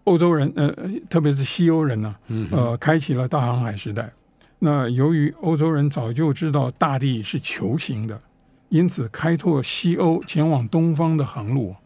[0.04, 0.74] 欧洲人，呃，
[1.10, 4.10] 特别是西欧人呢、啊，呃，开启了大航海时代。
[4.58, 8.18] 那由于欧洲人早就知道大地是球形的，
[8.70, 11.76] 因此开拓西欧前往东方的航路，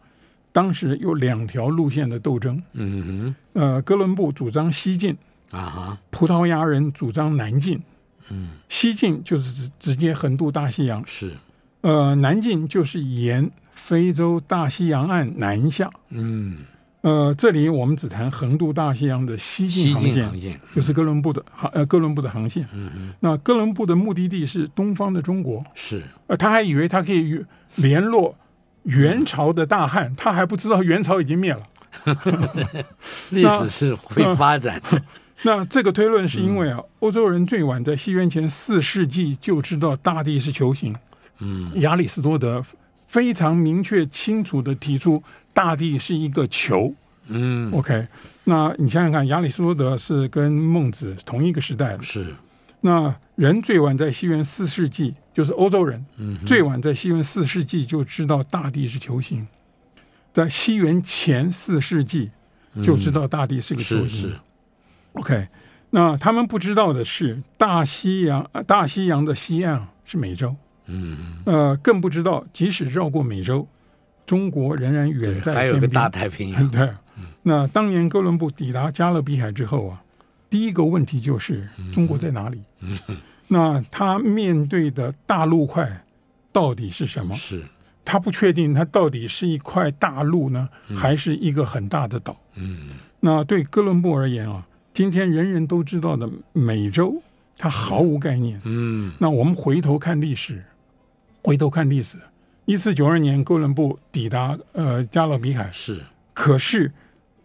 [0.53, 2.63] 当时有两条路线的斗争。
[2.71, 5.17] 嗯哼，呃，哥伦布主张西进，
[5.51, 7.81] 啊哈，葡萄牙人主张南进。
[8.29, 11.33] 嗯，西进就是直直接横渡大西洋，是。
[11.81, 15.89] 呃，南进就是沿非洲大西洋岸南下。
[16.09, 16.59] 嗯。
[17.01, 22.67] 呃，这里我们只谈横渡大西洋的西进航线，航线就是哥伦布的航呃哥伦布的航线。
[22.73, 23.13] 嗯嗯。
[23.19, 25.63] 那哥伦布的目的地是东方的中国。
[25.75, 26.01] 是。
[26.25, 28.35] 呃，他还以为他可以联络
[28.85, 31.61] 元朝的大汉，嗯、他还不知道元朝已经灭了。
[33.29, 34.99] 历史是会发展的。
[35.45, 40.93] 那这个推论是因为啊，欧洲人最晚在西元前四世纪就知道大地是球形。
[41.39, 41.71] 嗯。
[41.81, 42.65] 亚里士多德
[43.07, 45.23] 非常明确清楚的提出。
[45.53, 46.93] 大地是一个球，
[47.27, 48.05] 嗯，OK，
[48.43, 52.35] 那你想想看，亚里士多德是跟孟子同一个时代的，是。
[52.81, 59.47] 那人最晚在西元四世纪，就是欧洲人，嗯，最晚在西元四世纪就知道大地是球形，
[60.33, 62.31] 在西元前四世纪
[62.83, 64.39] 就知道大地是个球形，嗯、是，是
[65.15, 65.47] ，OK。
[65.89, 70.55] 那他们不知道的是，大西洋，大西洋的西岸是美洲，
[70.87, 73.67] 嗯，呃，更不知道，即使绕过美洲。
[74.25, 76.67] 中国仍然远在天边，还有个大太平洋。
[76.71, 76.89] 对，
[77.43, 80.01] 那当年哥伦布抵达加勒比海之后啊，
[80.49, 82.63] 第一个问题就是中国在哪里？
[82.79, 86.03] 嗯嗯、那他面对的大陆块
[86.51, 87.35] 到底是什么？
[87.35, 87.63] 是，
[88.03, 92.35] 他不确定，它到底是一块大陆呢，还是一个很大的岛？
[92.55, 97.21] 嗯，那对哥伦布而言啊，今天人人都知道的美洲，
[97.57, 98.61] 它毫无概念。
[98.63, 100.63] 嗯，那我们回头看历史，
[101.43, 102.17] 回头看历史。
[102.63, 106.01] 一四九二年，哥伦布抵达呃加勒比海，是。
[106.33, 106.93] 可是，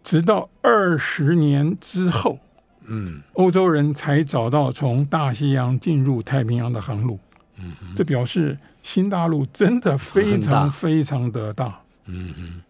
[0.01, 2.39] 直到二十年之后，
[2.85, 7.19] 嗯，欧洲人才找到从大西洋进入太平洋的航路。
[7.59, 11.81] 嗯，这表示新大陆真的非常非常的大。
[12.05, 12.61] 嗯嗯，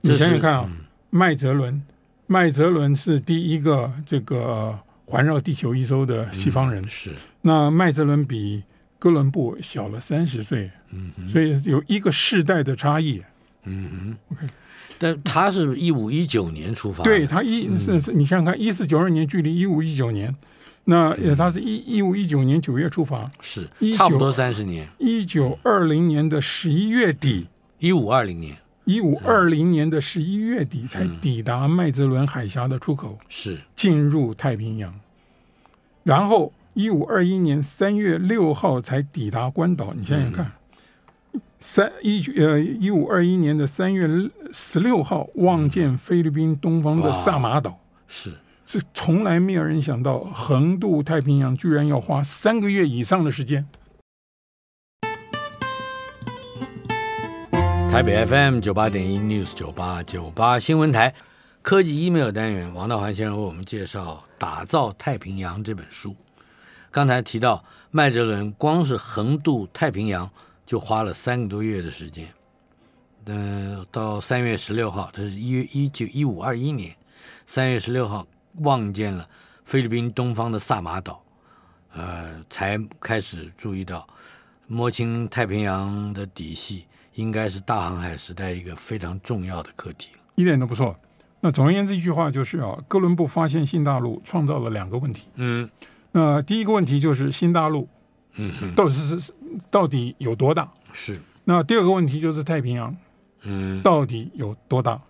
[0.00, 0.72] 你想想看啊，
[1.10, 1.82] 麦哲伦，
[2.32, 6.88] 麦哲伦是第一个这个环绕地球一周的西方人。
[6.88, 7.12] 是。
[7.42, 8.62] 那麦哲伦比
[9.00, 13.20] 哥伦布小了三十岁，嗯，所以有一个世代的差异，
[13.64, 14.46] 嗯哼，OK，
[14.96, 20.32] 但他是一五一九年出发，对他一是是，你想想看，一四九二年距离一五一九年，
[20.84, 27.48] 那他是一一五一九年九月出发，是差不多三十年，一九二零年的十一月底，
[27.80, 28.56] 一五二零年，
[28.90, 33.60] 一五二零年的十一月底才抵达麦哲伦海峡的出口，是。
[33.76, 34.98] 进入太平洋，
[36.02, 36.52] 然后。
[36.72, 40.52] 一五二一年三月六号才抵达关岛，你想想看，
[41.58, 44.08] 三一呃一五二一年的三月
[44.52, 48.32] 十六号望见菲律宾东方的萨马岛，是。
[48.64, 53.66] 是从来没有人想到横渡太平洋居然要花三个月以上的时间。
[57.90, 61.12] 台北 FM 九八点一 News 九八九八新闻台
[61.60, 66.14] 科技 email 单元，王道环先生为我们介绍《打造太平洋》这本书。
[66.92, 70.30] 刚才提到麦哲伦光是横渡太平洋
[70.64, 72.32] 就花了三个多月的时间，
[73.26, 76.94] 嗯，到三月十六号，这是一一九一五二一年
[77.44, 78.24] 三月十六号
[78.58, 79.28] 望见了
[79.64, 81.20] 菲律宾东方的萨马岛，
[81.92, 84.06] 呃，才开始注意到
[84.68, 86.86] 摸清太平洋的底细，
[87.20, 90.08] 应该是大航海时代一个非常重要的课题。
[90.36, 90.96] 一点都不错。
[91.40, 95.28] 那总而言之，一句话就是啊，哥伦布发现新大陆，创造了两个问题。
[95.34, 95.68] 嗯。
[96.12, 97.86] 那、呃、第一个问题就是新大陆，
[98.34, 99.32] 嗯，到底是
[99.70, 100.68] 到底有多大？
[100.92, 101.20] 是。
[101.44, 102.96] 那第二个问题就是太平洋，
[103.42, 105.00] 嗯，到底有多大？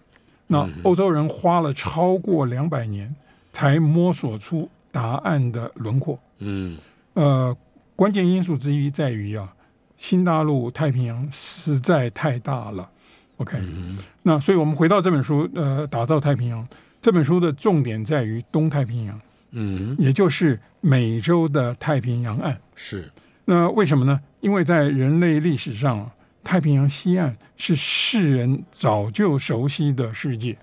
[0.46, 3.14] 那欧洲人花了超过两百年
[3.52, 6.18] 才摸索出答案的轮廓。
[6.38, 6.76] 嗯，
[7.14, 7.56] 呃，
[7.96, 9.54] 关键因素之一在于啊，
[10.00, 12.88] 新大陆太平洋实在太大了。
[13.36, 16.66] OK，嗯，那所以我们回到这本书，呃，打造太平洋
[17.02, 19.20] 这本书的重点在于东太平洋。
[19.50, 23.10] 嗯，也就是美洲的太平洋岸是。
[23.44, 24.18] 那为什么呢？
[24.40, 26.10] 因为在人类历史上，
[26.42, 30.56] 太平洋西岸是世人早就熟悉的世界。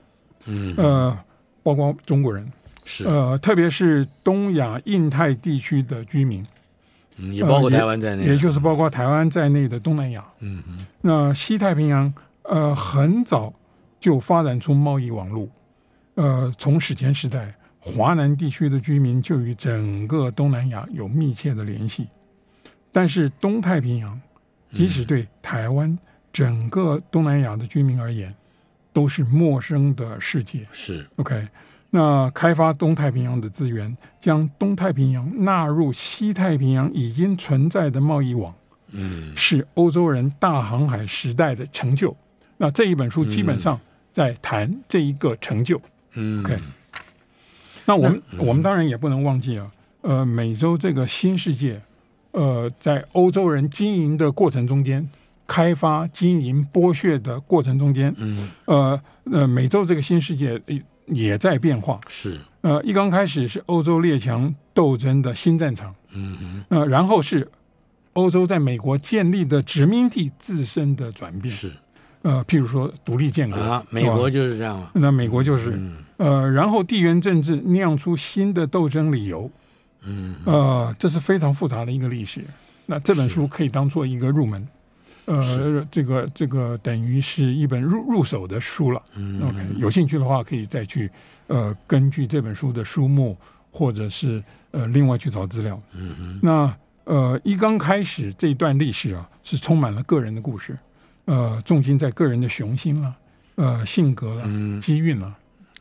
[0.45, 1.16] 嗯，呃，
[1.62, 2.51] 包括中国人
[2.84, 3.05] 是。
[3.05, 6.43] 呃，特别是东亚、印太地区的居民，
[7.18, 10.26] 嗯，也包括台湾在内，呃，也，也就是包括台湾在内的东南亚。
[10.39, 10.86] 嗯嗯。
[11.01, 12.13] 那西太平洋，
[12.43, 13.53] 呃，很早
[13.99, 15.47] 就发展出贸易网络。
[16.15, 17.53] 呃，从史前时代。
[17.80, 22.09] 华南地区的居民就与整个东南亚有密切的联系，
[22.91, 24.20] 但是东太平洋，
[24.74, 25.97] 即使对台湾
[26.34, 28.36] 整个东南亚的居民而言，
[28.91, 30.68] 都是陌生的世界。
[30.74, 31.47] 是 OK，
[31.90, 38.54] 那开发东太平洋的资源，将东太平洋纳入西太平洋已经存在的贸易网，
[38.92, 42.16] 嗯，是欧洲人大航海时代的成就。
[42.58, 43.80] 那这一本书基本上
[44.12, 45.82] 在谈这一个成就。
[46.14, 46.58] 嗯，OK。
[47.86, 49.72] 那我们我们当然也不能忘记啊，
[50.02, 51.82] 呃，美洲这个新世界，
[52.32, 55.08] 呃，在欧洲人经营的过程中间。
[55.50, 60.62] 开发、经营、剥削的过程中间，嗯，呃，呃，美洲这个新世界
[61.08, 61.99] 也在变化。
[62.08, 67.49] 是，呃，一刚开始是欧洲列强斗争的新战场，嗯嗯，呃，然后是
[68.14, 71.53] 欧洲在美国建立的殖民地自身的转变。
[71.53, 71.72] 是，
[72.22, 74.89] 呃，譬如说独立建国，啊，美国就是这样。
[74.93, 79.49] 那美国就是，嗯、呃，然后地缘政治酿出新的斗争理由，
[80.03, 82.45] 嗯，呃，这是非常复杂的一个历史。
[82.86, 84.68] 那这本书可以当做一个入门。
[85.28, 89.01] 呃，这个这个等于是一本入入手的书了。
[89.15, 91.11] 嗯，OK，有兴趣的话可以再去
[91.47, 93.38] 呃根据这本书的书目，
[93.71, 95.80] 或者是呃另外去找资料。
[95.93, 96.39] 嗯嗯。
[96.41, 100.80] 那呃一刚开始这一段历史啊，是充满了个人的故事，
[101.25, 103.15] 呃，重心在个人的雄心了，
[103.55, 104.43] 呃，性格了，
[104.80, 105.36] 机运了。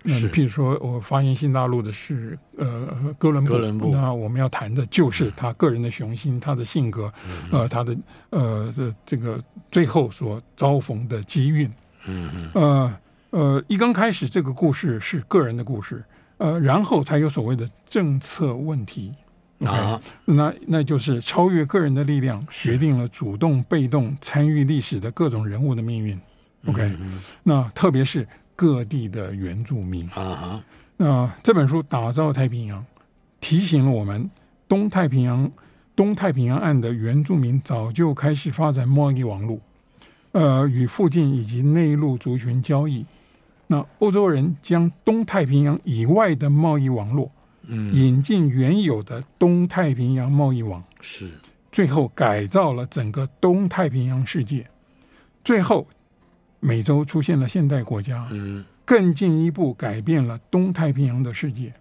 [0.08, 7.12] 那譬如说，我发现新大陆的是呃哥伦布，哥伦布，那我们要谈的就是他个人的雄心，他的性格，
[7.50, 7.96] 呃，他的
[8.30, 9.42] 呃的这个
[9.72, 11.68] 最后所遭逢的机运，
[12.06, 12.98] 嗯嗯，呃
[13.30, 16.04] 呃，一刚开始这个故事是个人的故事，
[16.36, 19.12] 呃，然后才有所谓的政策问题
[19.58, 26.20] ，OK，那那就是超越个人的力量，决定了主动被动参与历史的各种人物的命运
[26.66, 26.96] ，OK，
[27.42, 28.24] 那特别是。
[28.56, 30.64] 各地的原住民啊，
[30.96, 32.84] 那这本书打造太平洋，
[33.38, 34.30] 提醒了我们，
[34.66, 35.52] 东太平洋
[35.94, 39.60] 东太平洋岸的原住民早就开始发展贸易网络，
[40.32, 43.04] 呃，与附近以及内陆族群交易。
[43.66, 47.30] 那欧洲人将东太平洋以外的贸易网络，
[47.66, 51.30] 嗯，引进原有的东太平洋贸易网，是
[51.70, 54.66] 最后改造了整个东太平洋世界，
[55.44, 55.86] 最后。
[56.60, 61.72] 美洲出现了现代国家，嗯，更进一步改变了东太平洋的世界，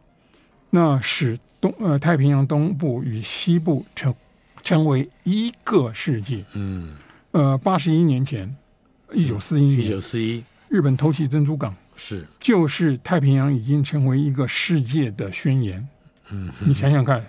[0.69, 4.13] 那使东呃太平洋东部与西部成
[4.61, 6.95] 成为一个世界，嗯，
[7.31, 8.55] 呃，八十一年前，
[9.13, 15.87] 一九四一年，一九四一，日本偷袭珍珠港，是，就是太平洋已经成为一个世界的宣言，
[16.29, 17.25] 嗯，你想想看，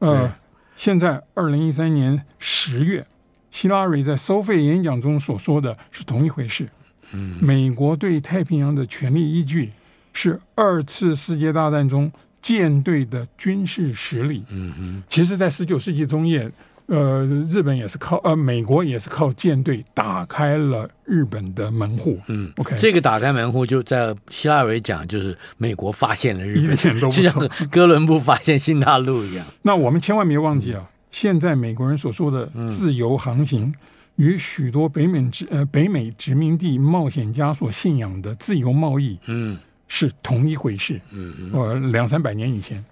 [0.00, 0.32] 呃，
[0.76, 3.06] 现在二零一三年十月。
[3.50, 6.68] 希拉蕊在收费演讲中所说的是同一回事。
[7.12, 9.70] 嗯，美国对太平洋的权力依据
[10.12, 14.44] 是二次世界大战中舰队的军事实力。
[14.48, 16.48] 嗯哼，其实，在十九世纪中叶，
[16.86, 22.20] 呃，日本也是靠呃，美国也是靠舰队打开了日本的门户。
[22.28, 29.44] 嗯，OK，这个打开门户就在希拉蕊讲，就是美国发现了日本，一点都不，像哥伦布发现新大陆一样。
[29.62, 30.80] 那我们千万别忘记啊。
[30.82, 33.72] 嗯现在美国人所说的自由航行，
[34.16, 39.58] 与许多北美殖呃北美殖民地冒险家所信仰的自由贸易，嗯，
[39.88, 41.00] 是同一回事。
[41.10, 42.84] 嗯呃，两三百年以前，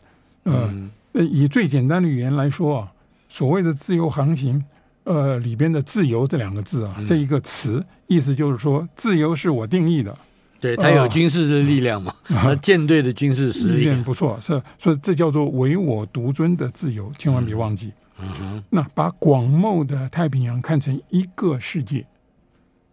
[0.45, 0.73] 呃，
[1.12, 2.93] 以最简单的语言来说啊，
[3.29, 4.64] 所谓的自由航行，
[5.05, 10.16] 呃，里边的“自由”这两个字啊，这一个词意思就是说，自由是我定义的。
[10.61, 13.89] 对，他有军事的力量嘛，呃， 舰队的军事实力。
[14.03, 17.87] 不错，是，所以这叫做唯我独尊的自由，千万别忘记。
[17.87, 17.93] 嗯
[18.27, 22.05] 哼，那把广袤的太平洋看成一个世界，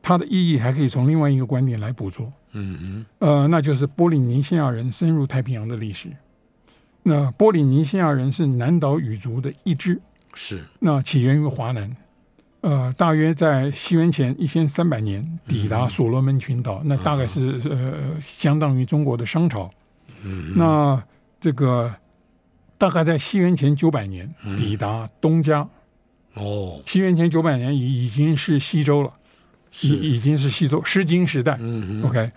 [0.02, 2.32] 它的意义还可以从另外一个观点来捕捉。
[2.52, 6.10] 嗯哼，呃，那就是波利尼西亚人深入太平洋的历史。
[7.02, 10.00] 那波利尼西亚人是南岛语族的一支，
[10.36, 11.96] 是那起源于华南，
[12.62, 19.72] 呃，大约在西元前一千三百年抵达所罗门群岛，嗯、那大概是呃相当于中国的商朝。
[20.22, 21.04] 嗯，那
[21.40, 21.92] 这个。
[22.78, 25.68] 大概在西元前九百年抵达东家，
[26.34, 29.14] 哦，西元前九百年已已经是西周了，
[29.82, 31.58] 已已经是西周诗经时代。
[31.60, 32.32] 嗯 OK，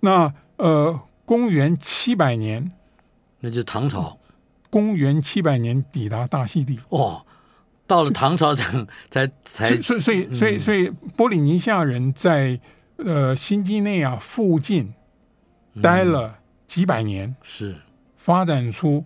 [0.00, 2.72] 那呃，公元七百年，
[3.40, 4.18] 那就是唐朝。
[4.70, 6.80] 公元七百年抵达大溪地。
[6.88, 7.26] 哦，
[7.86, 12.58] 到了唐朝才才才，所以所以所以所以波利尼西亚人在
[12.96, 14.94] 呃新几内亚附近
[15.82, 17.76] 待了几百年，是
[18.16, 19.04] 发展出。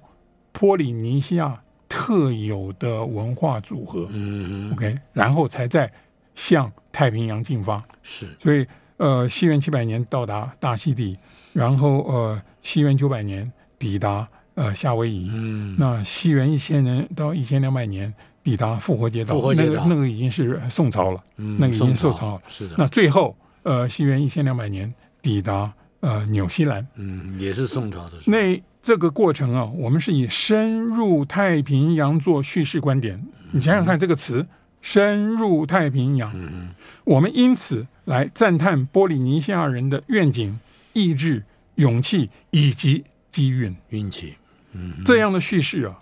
[0.58, 5.92] 波利尼西亚特有的文化组合，嗯，OK，然后才在
[6.34, 11.18] 向太平洋进发，是，所以呃，西元七百年到达大溪地，
[11.52, 22.36] 然后呃，西元九百年抵达呃夏威夷，嗯，那西元一千年到一千两百年抵达复活节岛，复活节岛，那个那个已经是宋朝了，嗯，那个已经宋朝。
[22.36, 24.92] 了，是的，那最后呃，西元一千两百年。
[25.22, 26.86] 抵达呃纽西兰。
[26.94, 28.36] 嗯，也是宋朝的时候。
[28.36, 33.20] 那这个过程啊，我们是以深入太平洋做叙事观点。
[33.50, 34.46] 你想想看，这个词
[34.80, 36.68] “深入太平洋”，嗯，
[37.02, 40.60] 我们因此来赞叹波利尼西亚人的愿景、
[40.92, 41.42] 意志、
[41.74, 44.34] 勇气以及机运、运气。
[44.70, 45.98] 嗯，这样的叙事啊，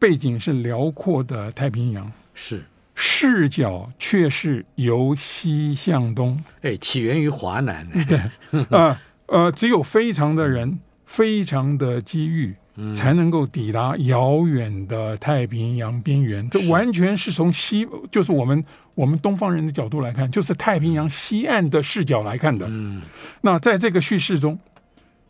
[0.00, 2.64] 背景是辽阔的太平洋，是
[2.96, 6.42] 视角却是由西向东。
[6.62, 7.88] 哎，起源于华南。
[8.08, 8.20] 对，
[8.70, 10.80] 呃呃，只有非常的人、
[11.14, 12.54] 非常的机遇，
[12.94, 16.50] 才能够抵达遥远的太平洋边缘。
[16.50, 22.66] 这完全是从西，就是我们我们东方人的角度来看，就是太平洋西岸的视角来看的。
[22.68, 23.02] 嗯，
[23.42, 24.58] 那在这个叙事中，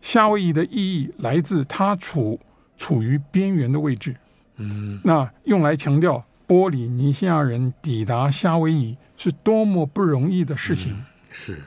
[0.00, 2.40] 夏威夷的意义来自它处。
[2.76, 4.16] 处于边缘的位置，
[4.56, 10.92] 嗯，那用来强调波利尼西亚人抵达夏威夷是多么不容易的事情。
[10.92, 11.62] 嗯、是，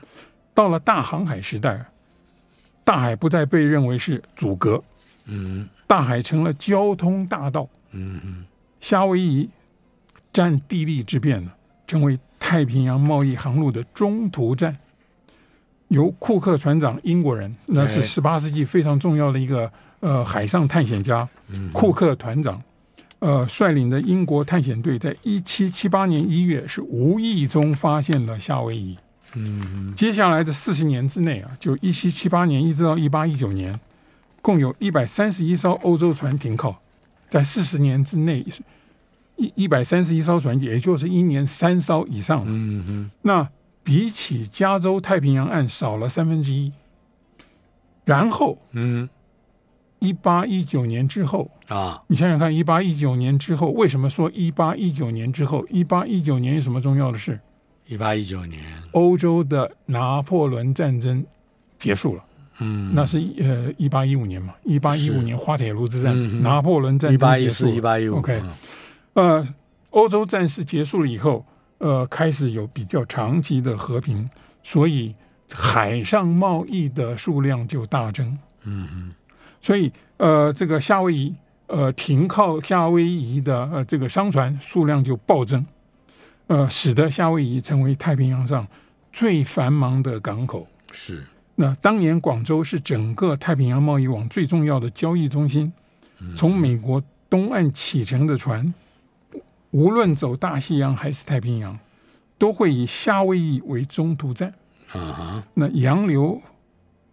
[0.52, 1.86] 到了大航海时代，
[2.88, 4.82] 大海不再被认为是阻隔，
[5.26, 8.46] 嗯，大海成了交通大道，嗯嗯，
[8.80, 9.50] 夏威夷
[10.32, 11.54] 占地利之便了，
[11.86, 14.74] 成为太平洋贸易航路的中途站。
[15.88, 19.70] 由库克船长，英国人，那是十八世纪非常重要的一个。
[20.00, 21.28] 呃，海上探险家
[21.74, 22.62] 库克团长，
[23.18, 28.96] 呃，率领的英国探险队，在一七七八年一月是无意中发现了夏威夷。
[29.34, 33.78] 嗯，接下来的四十年之内啊，就一七七八年一直到一八一九年，
[34.42, 36.80] 共有一百三十一艘欧洲船停靠。
[37.28, 38.44] 在四十年之内，
[39.36, 42.42] 一一百三十一艘船，也就是一年三艘以上。
[42.46, 43.48] 嗯哼，那
[43.82, 46.72] 比起加州太平洋岸少了三分之一。
[48.04, 49.08] 然后，嗯。
[50.00, 55.66] 一八一九年之后啊，你想想看，一八一九年之后，为什么说一八一九年之后？
[55.68, 57.40] 一八一九年有什么重要的事？
[57.88, 58.62] 一八一九年，
[58.92, 61.24] 欧洲的拿破仑战争
[61.78, 62.24] 结束了。
[62.58, 67.18] 嗯，那是呃一八一五年嘛，一八一五年滑铁卢之战，嗯、拿破仑战争结束。
[67.18, 68.16] 一八一四、一八一五。
[68.16, 68.42] OK，
[69.14, 69.48] 呃，
[69.90, 71.46] 欧洲战事结束了以后，
[71.78, 74.28] 呃，开始有比较长期的和平，
[74.62, 75.14] 所以
[75.54, 78.38] 海上贸易的数量就大增。
[78.64, 79.14] 嗯嗯。
[79.62, 81.34] 所以，呃，这个夏威夷，
[81.68, 85.64] 呃，停靠夏威夷的呃这个商船数量就暴增，
[86.48, 88.66] 呃，使得夏威夷成为太平洋上
[89.12, 90.66] 最繁忙的港口。
[90.92, 91.24] 是。
[91.54, 95.72] 那当年广州是整个太平洋贸易网最重要的交易中心，
[96.36, 98.74] 从美国东岸启程的船，
[99.70, 101.78] 无论走大西洋还是太平洋，
[102.36, 104.52] 都会以夏威夷为中途站。
[104.94, 105.42] 嗯哼。
[105.54, 106.42] 那洋流、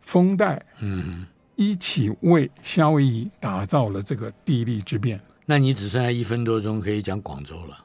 [0.01, 1.25] 风带，嗯。
[1.57, 5.17] 一起为夏威夷打造了这个地利之便。
[5.45, 7.84] 那你只剩下一分多钟可以讲广州了，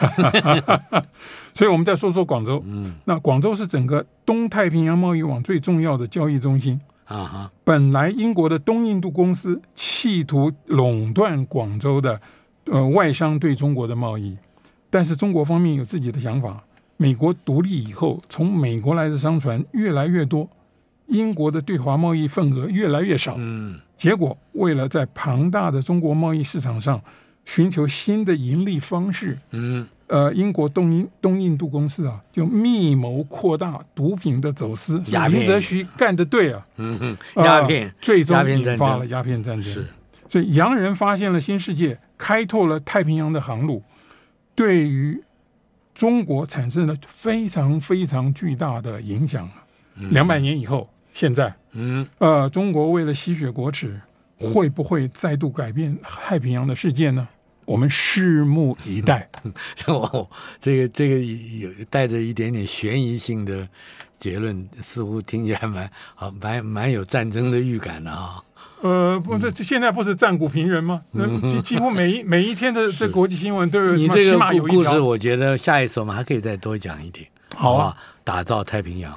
[1.54, 2.62] 所以我们再说说广州。
[2.66, 6.80] 嗯，那广州是整个东太平洋贸易网最重要的交易中心。
[7.04, 12.20] 啊哈，本来英国的东印度公司企图垄断广州的
[12.66, 14.38] 呃外商对中国的贸易，
[14.88, 16.62] 但是中国方面有自己的想法。
[16.96, 20.48] 美国独立以后，从美国来的商船越来越多。
[21.08, 27.02] 英国的对华贸易份额越来越少，嗯，结果为了在庞大的中国贸易市场上
[27.52, 35.00] 寻求新的盈利方式，嗯，呃，英国东印东印度公司啊，就密谋扩大毒品的走私。
[35.00, 39.62] 林则徐干的对啊，嗯哼，鸦片、呃、最终引发了鸦片战争。
[39.62, 39.84] 是，
[40.28, 43.82] 所以洋人发现了新世界，开拓了太平洋的航路，
[44.54, 45.20] 对于
[45.92, 49.50] 中国产生了非常非常巨大的影响。
[49.96, 50.88] 两百年以后。
[51.12, 54.00] 现在，嗯，呃，中国为了吸血国耻，
[54.38, 57.26] 会不会再度改变太平洋的世界呢？
[57.70, 59.30] 我们拭目以待。
[59.86, 60.28] 哦，
[60.60, 63.68] 这个这个有带着一点点悬疑性的
[64.18, 68.42] 结论，似乎听起来蛮好，蛮蛮有战争的预感的啊。
[68.82, 71.02] 呃，不这，现在不是战鼓频仍吗？
[71.14, 73.94] 嗯，几几乎每一 每一天的这国际新闻都有。
[73.94, 74.36] 你这个
[74.68, 77.24] 故事，我觉得下一次我们还可以再多讲一点。
[77.54, 79.16] 好啊，打造太平洋。